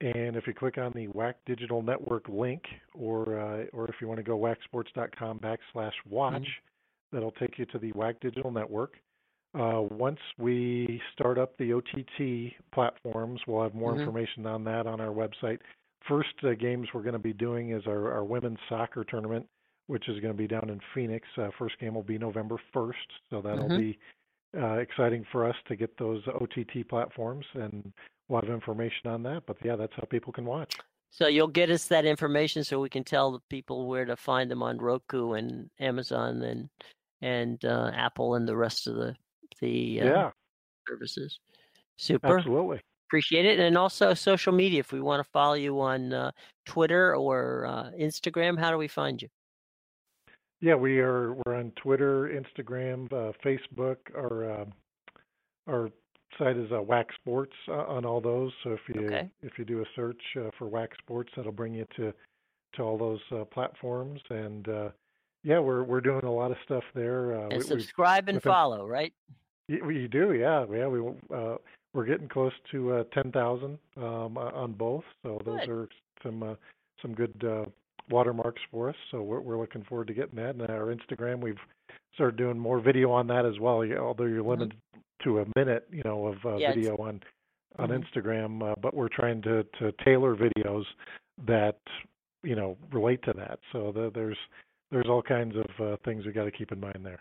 and 0.00 0.36
if 0.36 0.46
you 0.46 0.54
click 0.54 0.78
on 0.78 0.92
the 0.94 1.08
WAC 1.08 1.34
Digital 1.44 1.82
Network 1.82 2.26
link, 2.28 2.62
or 2.94 3.38
uh, 3.38 3.64
or 3.74 3.88
if 3.88 3.96
you 4.00 4.08
want 4.08 4.18
to 4.18 4.24
go 4.24 4.38
wacsports.com 4.38 5.40
backslash 5.40 5.92
watch, 6.08 6.34
mm-hmm. 6.34 7.16
that'll 7.16 7.32
take 7.32 7.58
you 7.58 7.66
to 7.66 7.78
the 7.78 7.92
WAC 7.92 8.18
Digital 8.20 8.50
Network. 8.50 8.94
Uh, 9.58 9.82
once 9.90 10.18
we 10.38 11.00
start 11.12 11.38
up 11.38 11.56
the 11.58 11.74
OTT 11.74 12.54
platforms, 12.72 13.40
we'll 13.46 13.62
have 13.62 13.74
more 13.74 13.92
mm-hmm. 13.92 14.00
information 14.00 14.46
on 14.46 14.64
that 14.64 14.86
on 14.86 15.00
our 15.00 15.12
website. 15.12 15.58
First 16.08 16.30
uh, 16.42 16.54
games 16.54 16.88
we're 16.92 17.02
going 17.02 17.12
to 17.12 17.18
be 17.18 17.34
doing 17.34 17.72
is 17.72 17.82
our, 17.86 18.12
our 18.12 18.24
women's 18.24 18.58
soccer 18.68 19.04
tournament, 19.04 19.46
which 19.88 20.08
is 20.08 20.18
going 20.20 20.32
to 20.32 20.38
be 20.38 20.48
down 20.48 20.70
in 20.70 20.80
Phoenix. 20.94 21.28
Uh, 21.36 21.48
first 21.58 21.78
game 21.78 21.94
will 21.94 22.02
be 22.02 22.18
November 22.18 22.56
1st, 22.74 22.92
so 23.30 23.42
that'll 23.42 23.68
mm-hmm. 23.68 23.78
be 23.78 23.98
uh, 24.56 24.74
exciting 24.74 25.24
for 25.30 25.46
us 25.48 25.56
to 25.68 25.76
get 25.76 25.96
those 25.98 26.22
OTT 26.28 26.88
platforms, 26.88 27.44
and 27.54 27.92
we'll 28.28 28.40
have 28.40 28.50
information 28.50 29.10
on 29.10 29.22
that. 29.24 29.42
But 29.46 29.58
yeah, 29.62 29.76
that's 29.76 29.92
how 29.96 30.04
people 30.04 30.32
can 30.32 30.46
watch. 30.46 30.74
So 31.10 31.26
you'll 31.26 31.46
get 31.48 31.70
us 31.70 31.88
that 31.88 32.06
information 32.06 32.64
so 32.64 32.80
we 32.80 32.88
can 32.88 33.04
tell 33.04 33.32
the 33.32 33.40
people 33.50 33.86
where 33.86 34.06
to 34.06 34.16
find 34.16 34.50
them 34.50 34.62
on 34.62 34.78
Roku 34.78 35.32
and 35.32 35.68
Amazon 35.78 36.42
and 36.42 36.70
and 37.20 37.64
uh, 37.64 37.90
Apple 37.94 38.34
and 38.34 38.48
the 38.48 38.56
rest 38.56 38.88
of 38.88 38.96
the 38.96 39.14
the 39.62 40.00
uh, 40.02 40.04
yeah. 40.04 40.30
services. 40.86 41.38
Super. 41.96 42.38
Absolutely. 42.38 42.80
Appreciate 43.08 43.46
it. 43.46 43.58
And 43.58 43.78
also 43.78 44.12
social 44.14 44.52
media. 44.52 44.80
If 44.80 44.92
we 44.92 45.00
want 45.00 45.22
to 45.22 45.30
follow 45.30 45.54
you 45.54 45.80
on 45.80 46.12
uh, 46.12 46.30
Twitter 46.66 47.14
or 47.14 47.66
uh, 47.66 47.90
Instagram, 47.98 48.58
how 48.58 48.70
do 48.70 48.76
we 48.76 48.88
find 48.88 49.22
you? 49.22 49.28
Yeah, 50.60 50.74
we 50.74 51.00
are. 51.00 51.34
We're 51.34 51.56
on 51.56 51.72
Twitter, 51.76 52.28
Instagram, 52.28 53.12
uh, 53.12 53.32
Facebook. 53.44 53.96
Our 54.16 54.62
um, 54.62 54.72
our 55.66 55.90
site 56.38 56.56
is 56.56 56.70
uh, 56.70 56.76
WAC 56.76 57.06
Sports 57.14 57.52
uh, 57.68 57.72
on 57.72 58.04
all 58.04 58.20
those. 58.20 58.52
So 58.62 58.70
if 58.70 58.80
you 58.88 59.06
okay. 59.06 59.28
if 59.42 59.58
you 59.58 59.64
do 59.64 59.80
a 59.80 59.84
search 59.94 60.22
uh, 60.36 60.50
for 60.58 60.68
WAC 60.68 60.88
Sports, 60.98 61.32
that'll 61.36 61.52
bring 61.52 61.74
you 61.74 61.86
to 61.96 62.12
to 62.76 62.82
all 62.82 62.96
those 62.96 63.20
uh, 63.32 63.44
platforms. 63.44 64.20
And 64.30 64.68
uh, 64.68 64.88
yeah, 65.44 65.58
we're 65.58 65.82
we're 65.82 66.00
doing 66.00 66.24
a 66.24 66.32
lot 66.32 66.50
of 66.50 66.56
stuff 66.64 66.84
there. 66.94 67.36
Uh, 67.36 67.48
and 67.48 67.58
we, 67.58 67.64
subscribe 67.64 68.28
and 68.28 68.42
follow, 68.42 68.86
right? 68.86 69.12
You, 69.72 70.08
do, 70.08 70.32
yeah, 70.32 70.64
yeah. 70.70 70.86
We 70.86 71.00
uh, 71.34 71.56
we're 71.94 72.06
getting 72.06 72.28
close 72.28 72.52
to 72.72 72.92
uh, 72.92 73.04
ten 73.12 73.32
thousand 73.32 73.78
um, 73.96 74.36
on 74.36 74.72
both, 74.72 75.04
so 75.22 75.40
those 75.44 75.60
good. 75.60 75.68
are 75.68 75.88
some 76.22 76.42
uh, 76.42 76.54
some 77.00 77.14
good 77.14 77.44
uh, 77.44 77.64
watermarks 78.10 78.60
for 78.70 78.88
us. 78.88 78.96
So 79.10 79.22
we're 79.22 79.40
we're 79.40 79.58
looking 79.58 79.84
forward 79.84 80.08
to 80.08 80.14
getting 80.14 80.36
that. 80.36 80.50
And 80.50 80.62
our 80.62 80.94
Instagram, 80.94 81.40
we've 81.40 81.58
started 82.14 82.36
doing 82.36 82.58
more 82.58 82.80
video 82.80 83.10
on 83.10 83.26
that 83.28 83.46
as 83.46 83.58
well. 83.60 83.84
Although 83.98 84.24
you're 84.24 84.42
limited 84.42 84.74
mm-hmm. 84.94 85.30
to 85.30 85.40
a 85.40 85.46
minute, 85.56 85.86
you 85.90 86.02
know, 86.04 86.26
of 86.26 86.36
uh, 86.44 86.56
yeah, 86.56 86.74
video 86.74 86.96
on 86.96 87.20
on 87.78 87.88
mm-hmm. 87.88 88.02
Instagram, 88.02 88.72
uh, 88.72 88.74
but 88.80 88.94
we're 88.94 89.08
trying 89.08 89.42
to 89.42 89.64
to 89.78 89.92
tailor 90.04 90.36
videos 90.36 90.84
that 91.46 91.78
you 92.42 92.56
know 92.56 92.76
relate 92.92 93.22
to 93.24 93.32
that. 93.36 93.58
So 93.72 93.92
the, 93.92 94.10
there's 94.14 94.38
there's 94.90 95.06
all 95.08 95.22
kinds 95.22 95.54
of 95.56 95.86
uh, 95.86 95.96
things 96.04 96.26
we 96.26 96.32
got 96.32 96.44
to 96.44 96.50
keep 96.50 96.72
in 96.72 96.80
mind 96.80 97.00
there. 97.04 97.20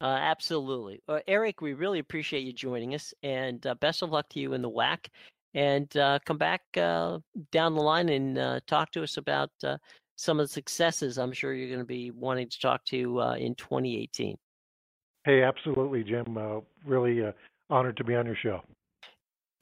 Uh, 0.00 0.06
absolutely. 0.06 1.02
Uh, 1.08 1.20
Eric, 1.28 1.60
we 1.60 1.74
really 1.74 1.98
appreciate 1.98 2.40
you 2.40 2.52
joining 2.52 2.94
us 2.94 3.12
and 3.22 3.66
uh, 3.66 3.74
best 3.76 4.02
of 4.02 4.10
luck 4.10 4.28
to 4.30 4.40
you 4.40 4.54
in 4.54 4.62
the 4.62 4.70
WAC. 4.70 5.06
And 5.52 5.94
uh, 5.96 6.20
come 6.24 6.38
back 6.38 6.62
uh, 6.76 7.18
down 7.52 7.74
the 7.74 7.82
line 7.82 8.08
and 8.08 8.38
uh, 8.38 8.60
talk 8.66 8.92
to 8.92 9.02
us 9.02 9.16
about 9.16 9.50
some 10.16 10.38
of 10.38 10.44
the 10.44 10.52
successes 10.52 11.18
I'm 11.18 11.32
sure 11.32 11.52
you're 11.52 11.68
going 11.68 11.80
to 11.80 11.84
be 11.84 12.10
wanting 12.12 12.48
to 12.48 12.60
talk 12.60 12.84
to 12.86 13.20
in 13.38 13.54
2018. 13.56 14.36
Hey, 15.24 15.42
absolutely, 15.42 16.04
Jim. 16.04 16.38
really 16.86 17.22
honored 17.68 17.96
to 17.96 18.04
be 18.04 18.14
on 18.14 18.26
your 18.26 18.36
show. 18.36 18.62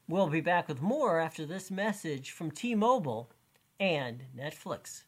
We'll 0.09 0.29
be 0.29 0.40
back 0.40 0.68
with 0.68 0.81
more 0.81 1.20
after 1.20 1.46
this 1.46 1.70
message 1.70 2.31
from 2.31 2.51
T 2.51 2.74
Mobile 2.74 3.31
and 3.79 4.24
Netflix. 4.37 5.05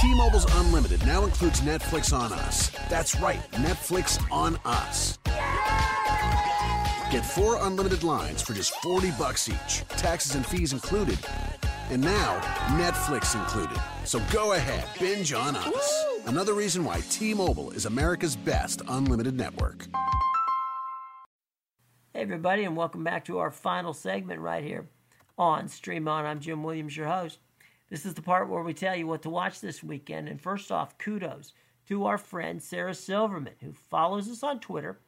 T-Mobile's 0.00 0.46
Unlimited 0.54 1.04
now 1.04 1.24
includes 1.24 1.60
Netflix 1.60 2.16
on 2.16 2.32
us. 2.32 2.70
That's 2.88 3.16
right, 3.16 3.40
Netflix 3.54 4.22
on 4.30 4.56
us. 4.64 5.18
Get 7.10 7.26
four 7.26 7.58
unlimited 7.66 8.04
lines 8.04 8.40
for 8.40 8.52
just 8.52 8.72
40 8.76 9.10
bucks 9.18 9.48
each, 9.48 9.82
taxes 9.88 10.36
and 10.36 10.46
fees 10.46 10.72
included. 10.72 11.18
And 11.90 12.00
now, 12.00 12.38
Netflix 12.78 13.34
included. 13.34 13.76
So 14.04 14.20
go 14.30 14.52
ahead, 14.52 14.84
binge 15.00 15.32
on 15.32 15.56
us. 15.56 16.04
Another 16.26 16.54
reason 16.54 16.84
why 16.84 17.00
T-Mobile 17.10 17.72
is 17.72 17.84
America's 17.84 18.36
best 18.36 18.82
unlimited 18.86 19.36
network. 19.36 19.88
Hey 22.14 22.20
everybody, 22.20 22.62
and 22.62 22.76
welcome 22.76 23.02
back 23.02 23.24
to 23.24 23.38
our 23.38 23.50
final 23.50 23.92
segment 23.92 24.40
right 24.40 24.62
here 24.62 24.86
on 25.36 25.66
Stream 25.66 26.06
On. 26.06 26.24
I'm 26.24 26.38
Jim 26.38 26.62
Williams, 26.62 26.96
your 26.96 27.08
host. 27.08 27.40
This 27.90 28.04
is 28.04 28.14
the 28.14 28.22
part 28.22 28.48
where 28.48 28.62
we 28.62 28.74
tell 28.74 28.94
you 28.94 29.06
what 29.06 29.22
to 29.22 29.30
watch 29.30 29.60
this 29.60 29.82
weekend. 29.82 30.28
And 30.28 30.40
first 30.40 30.70
off, 30.70 30.98
kudos 30.98 31.52
to 31.86 32.04
our 32.04 32.18
friend 32.18 32.62
Sarah 32.62 32.94
Silverman, 32.94 33.54
who 33.62 33.72
follows 33.72 34.28
us 34.28 34.42
on 34.42 34.60
Twitter. 34.60 35.00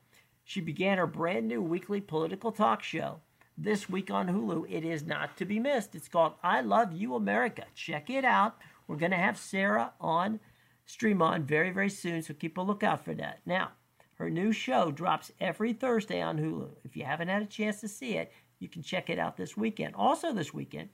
She 0.44 0.60
began 0.60 0.98
her 0.98 1.06
brand 1.06 1.46
new 1.46 1.60
weekly 1.60 2.00
political 2.00 2.52
talk 2.52 2.82
show 2.82 3.20
this 3.58 3.88
week 3.90 4.10
on 4.10 4.28
Hulu. 4.28 4.64
It 4.70 4.84
is 4.84 5.04
not 5.04 5.36
to 5.36 5.44
be 5.44 5.58
missed. 5.58 5.94
It's 5.94 6.08
called 6.08 6.32
I 6.42 6.62
Love 6.62 6.94
You 6.94 7.14
America. 7.14 7.64
Check 7.74 8.08
it 8.08 8.24
out. 8.24 8.56
We're 8.88 8.96
going 8.96 9.10
to 9.10 9.18
have 9.18 9.36
Sarah 9.38 9.92
on 10.00 10.40
Stream 10.86 11.22
On 11.22 11.44
very, 11.44 11.70
very 11.70 11.90
soon, 11.90 12.22
so 12.22 12.34
keep 12.34 12.58
a 12.58 12.62
lookout 12.62 13.04
for 13.04 13.14
that. 13.14 13.40
Now, 13.46 13.72
her 14.14 14.28
new 14.28 14.52
show 14.52 14.90
drops 14.90 15.30
every 15.38 15.72
Thursday 15.72 16.20
on 16.20 16.38
Hulu. 16.38 16.70
If 16.84 16.96
you 16.96 17.04
haven't 17.04 17.28
had 17.28 17.42
a 17.42 17.46
chance 17.46 17.80
to 17.80 17.88
see 17.88 18.16
it, 18.16 18.32
you 18.58 18.68
can 18.68 18.82
check 18.82 19.08
it 19.08 19.18
out 19.18 19.36
this 19.36 19.56
weekend. 19.56 19.94
Also, 19.94 20.32
this 20.32 20.52
weekend, 20.52 20.88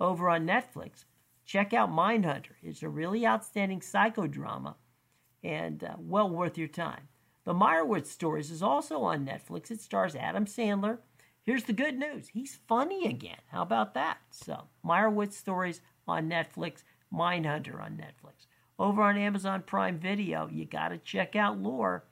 over 0.00 0.28
on 0.28 0.46
Netflix, 0.46 1.04
check 1.48 1.72
out 1.72 1.90
Mindhunter. 1.90 2.52
It's 2.62 2.82
a 2.82 2.88
really 2.88 3.26
outstanding 3.26 3.80
psychodrama 3.80 4.74
and 5.42 5.82
uh, 5.82 5.94
well 5.98 6.28
worth 6.28 6.58
your 6.58 6.68
time. 6.68 7.08
The 7.44 7.54
Meyerowitz 7.54 8.08
Stories 8.08 8.50
is 8.50 8.62
also 8.62 9.00
on 9.00 9.26
Netflix. 9.26 9.70
It 9.70 9.80
stars 9.80 10.14
Adam 10.14 10.44
Sandler. 10.44 10.98
Here's 11.42 11.64
the 11.64 11.72
good 11.72 11.98
news 11.98 12.28
he's 12.28 12.58
funny 12.68 13.06
again. 13.06 13.38
How 13.50 13.62
about 13.62 13.94
that? 13.94 14.18
So, 14.30 14.64
Meyerowitz 14.84 15.32
Stories 15.32 15.80
on 16.06 16.28
Netflix, 16.28 16.82
Mindhunter 17.12 17.82
on 17.82 17.96
Netflix. 17.96 18.46
Over 18.78 19.02
on 19.02 19.16
Amazon 19.16 19.62
Prime 19.66 19.98
Video, 19.98 20.48
you 20.52 20.66
got 20.66 20.88
to 20.88 20.98
check 20.98 21.34
out 21.34 21.58
Lore. 21.58 22.04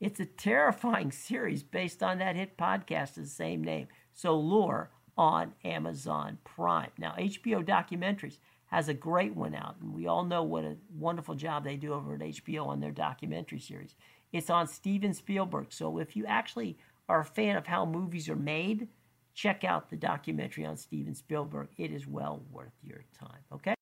It's 0.00 0.18
a 0.18 0.26
terrifying 0.26 1.12
series 1.12 1.62
based 1.62 2.02
on 2.02 2.18
that 2.18 2.34
hit 2.34 2.58
podcast 2.58 3.16
of 3.16 3.22
the 3.22 3.26
same 3.26 3.62
name. 3.62 3.86
So, 4.12 4.34
Lore 4.36 4.90
on 5.16 5.52
Amazon 5.64 6.38
Prime. 6.42 6.90
Now, 6.98 7.14
HBO 7.16 7.64
documentaries 7.64 8.38
has 8.72 8.88
a 8.88 8.94
great 8.94 9.36
one 9.36 9.54
out, 9.54 9.76
and 9.82 9.92
we 9.92 10.06
all 10.06 10.24
know 10.24 10.42
what 10.42 10.64
a 10.64 10.78
wonderful 10.98 11.34
job 11.34 11.62
they 11.62 11.76
do 11.76 11.92
over 11.92 12.14
at 12.14 12.20
HBO 12.20 12.66
on 12.66 12.80
their 12.80 12.90
documentary 12.90 13.60
series. 13.60 13.94
It's 14.32 14.48
on 14.48 14.66
Steven 14.66 15.12
Spielberg, 15.12 15.66
so 15.68 15.98
if 15.98 16.16
you 16.16 16.24
actually 16.24 16.78
are 17.06 17.20
a 17.20 17.24
fan 17.24 17.56
of 17.56 17.66
how 17.66 17.84
movies 17.84 18.30
are 18.30 18.34
made, 18.34 18.88
check 19.34 19.62
out 19.62 19.90
the 19.90 19.96
documentary 19.96 20.64
on 20.64 20.78
Steven 20.78 21.14
Spielberg. 21.14 21.68
It 21.76 21.92
is 21.92 22.06
well 22.06 22.42
worth 22.50 22.72
your 22.82 23.04
time, 23.12 23.42
okay? 23.52 23.74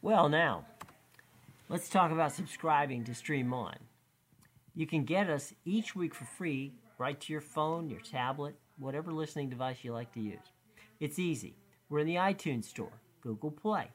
Well, 0.00 0.30
now, 0.30 0.64
let's 1.68 1.90
talk 1.90 2.10
about 2.10 2.32
subscribing 2.32 3.04
to 3.04 3.14
Stream 3.14 3.52
On. 3.52 3.76
You 4.74 4.86
can 4.86 5.04
get 5.04 5.28
us 5.28 5.52
each 5.66 5.94
week 5.94 6.14
for 6.14 6.24
free 6.24 6.72
right 6.96 7.20
to 7.20 7.32
your 7.34 7.42
phone, 7.42 7.90
your 7.90 8.00
tablet, 8.00 8.54
whatever 8.78 9.12
listening 9.12 9.50
device 9.50 9.84
you 9.84 9.92
like 9.92 10.12
to 10.14 10.20
use. 10.20 10.54
It's 11.00 11.18
easy. 11.18 11.54
We're 11.90 11.98
in 11.98 12.06
the 12.06 12.14
iTunes 12.14 12.64
Store, 12.64 13.02
Google 13.20 13.50
Play, 13.50 13.90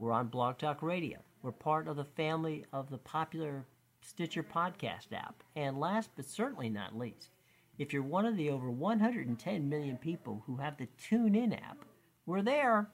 we're 0.00 0.12
on 0.12 0.28
Blog 0.28 0.56
Talk 0.56 0.82
Radio. 0.82 1.18
We're 1.42 1.52
part 1.52 1.86
of 1.86 1.96
the 1.96 2.04
family 2.04 2.64
of 2.72 2.88
the 2.88 2.96
popular 2.96 3.66
Stitcher 4.00 4.42
podcast 4.42 5.12
app. 5.12 5.42
And 5.54 5.78
last 5.78 6.08
but 6.16 6.24
certainly 6.24 6.70
not 6.70 6.96
least, 6.96 7.28
if 7.76 7.92
you're 7.92 8.02
one 8.02 8.24
of 8.24 8.38
the 8.38 8.48
over 8.48 8.70
110 8.70 9.68
million 9.68 9.98
people 9.98 10.42
who 10.46 10.56
have 10.56 10.78
the 10.78 10.88
TuneIn 10.98 11.52
app, 11.52 11.84
we're 12.24 12.40
there. 12.40 12.88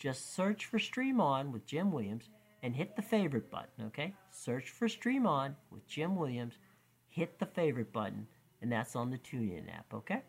Just 0.00 0.34
search 0.34 0.64
for 0.64 0.80
Stream 0.80 1.20
On 1.20 1.52
with 1.52 1.64
Jim 1.64 1.92
Williams 1.92 2.28
and 2.64 2.74
hit 2.74 2.96
the 2.96 3.02
favorite 3.02 3.52
button, 3.52 3.86
okay? 3.86 4.12
Search 4.30 4.70
for 4.70 4.88
Stream 4.88 5.28
On 5.28 5.54
with 5.70 5.86
Jim 5.86 6.16
Williams, 6.16 6.58
hit 7.08 7.38
the 7.38 7.46
favorite 7.46 7.92
button, 7.92 8.26
and 8.62 8.72
that's 8.72 8.96
on 8.96 9.10
the 9.10 9.18
TuneIn 9.18 9.72
app, 9.72 9.94
okay? 9.94 10.22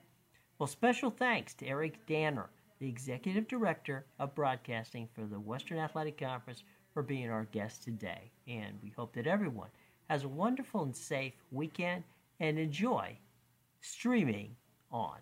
Well, 0.60 0.68
special 0.68 1.10
thanks 1.10 1.56
to 1.56 1.66
Eric 1.68 2.06
Danner 2.06 2.52
the 2.80 2.88
Executive 2.88 3.48
Director 3.48 4.06
of 4.20 4.36
Broadcasting 4.36 5.08
for 5.14 5.26
the 5.26 5.40
Western 5.40 5.80
Athletic 5.80 6.18
Conference, 6.18 6.64
for 6.94 7.04
being 7.04 7.30
our 7.30 7.46
guest 7.52 7.84
today. 7.84 8.32
And 8.48 8.78
we 8.82 8.90
hope 8.90 9.14
that 9.14 9.28
everyone 9.28 9.70
has 10.10 10.24
a 10.24 10.28
wonderful 10.28 10.84
and 10.84 10.96
safe 10.96 11.34
weekend 11.52 12.04
and 12.40 12.58
enjoy 12.58 13.18
streaming 13.82 14.56
on. 14.92 15.18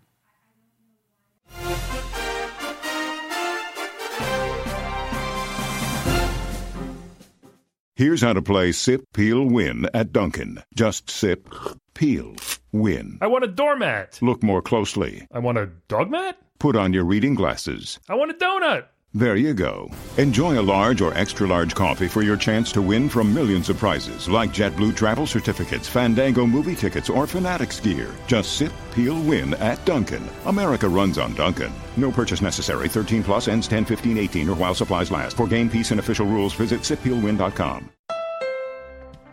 Here's 7.96 8.22
how 8.22 8.34
to 8.34 8.42
play 8.44 8.72
Sip, 8.72 9.04
Peel, 9.14 9.44
Win 9.44 9.90
at 9.94 10.14
Dunkin'. 10.14 10.62
Just 10.76 11.10
sip, 11.10 11.50
peel, 11.96 12.36
win. 12.72 13.18
I 13.22 13.28
want 13.28 13.44
a 13.44 13.48
doormat. 13.48 14.20
Look 14.22 14.44
more 14.44 14.62
closely. 14.62 15.26
I 15.32 15.40
want 15.40 15.58
a 15.58 15.72
dog 15.88 16.12
mat? 16.12 16.38
Put 16.60 16.76
on 16.76 16.92
your 16.94 17.06
reading 17.06 17.36
glasses. 17.36 18.00
I 18.10 18.16
want 18.16 18.32
a 18.32 18.34
donut. 18.34 18.86
There 19.14 19.36
you 19.36 19.54
go. 19.54 19.90
Enjoy 20.18 20.60
a 20.60 20.62
large 20.62 21.02
or 21.02 21.14
extra 21.14 21.48
large 21.48 21.74
coffee 21.74 22.08
for 22.08 22.22
your 22.22 22.36
chance 22.36 22.72
to 22.74 22.82
win 22.82 23.10
from 23.10 23.34
millions 23.34 23.70
of 23.70 23.78
prizes 23.78 24.28
like 24.28 24.52
JetBlue 24.52 24.96
travel 24.96 25.26
certificates, 25.26 25.88
Fandango 25.88 26.46
movie 26.46 26.76
tickets, 26.76 27.10
or 27.10 27.26
Fanatics 27.26 27.80
gear. 27.80 28.14
Just 28.28 28.58
sip, 28.58 28.74
peel, 28.94 29.22
win 29.24 29.54
at 29.56 29.84
Dunkin'. 29.86 30.28
America 30.46 30.90
runs 30.90 31.18
on 31.18 31.34
Dunkin'. 31.36 31.74
No 31.96 32.12
purchase 32.12 32.42
necessary. 32.42 32.90
13 32.90 33.24
plus 33.24 33.48
ends 33.48 33.68
10 33.68 33.86
15 33.86 34.18
18 34.18 34.50
or 34.50 34.56
while 34.56 34.76
supplies 34.76 35.12
last. 35.12 35.38
For 35.38 35.48
game, 35.48 35.70
piece, 35.70 35.92
and 35.92 36.00
official 36.00 36.26
rules, 36.26 36.54
visit 36.54 36.82
sippeelwin.com. 36.82 37.90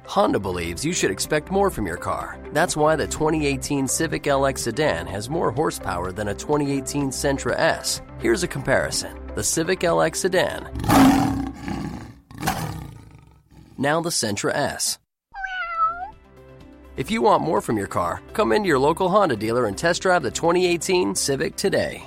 Honda 0.07 0.39
believes 0.39 0.85
you 0.85 0.93
should 0.93 1.11
expect 1.11 1.51
more 1.51 1.71
from 1.71 1.87
your 1.87 1.97
car. 1.97 2.39
That's 2.53 2.77
why 2.77 2.97
the 2.97 3.07
2018 3.07 3.89
Civic 3.89 4.25
LX 4.25 4.59
sedan 4.59 5.07
has 5.07 5.31
more 5.31 5.51
horsepower 5.51 6.13
than 6.13 6.29
a 6.29 6.35
2018 6.35 7.11
Sentra 7.11 7.59
S. 7.59 8.03
Here's 8.19 8.43
a 8.43 8.49
comparison 8.49 9.19
the 9.35 9.43
Civic 9.43 9.81
LX 9.81 10.17
sedan. 10.17 10.65
Now 13.77 14.01
the 14.01 14.11
Sentra 14.11 14.55
S. 14.55 14.99
If 16.97 17.11
you 17.11 17.23
want 17.23 17.43
more 17.43 17.61
from 17.61 17.77
your 17.77 17.89
car, 17.89 18.23
come 18.35 18.53
into 18.53 18.69
your 18.69 18.79
local 18.79 19.09
Honda 19.09 19.35
dealer 19.35 19.67
and 19.67 19.77
test 19.77 20.03
drive 20.03 20.23
the 20.23 20.31
2018 20.31 21.17
Civic 21.17 21.57
today. 21.57 22.05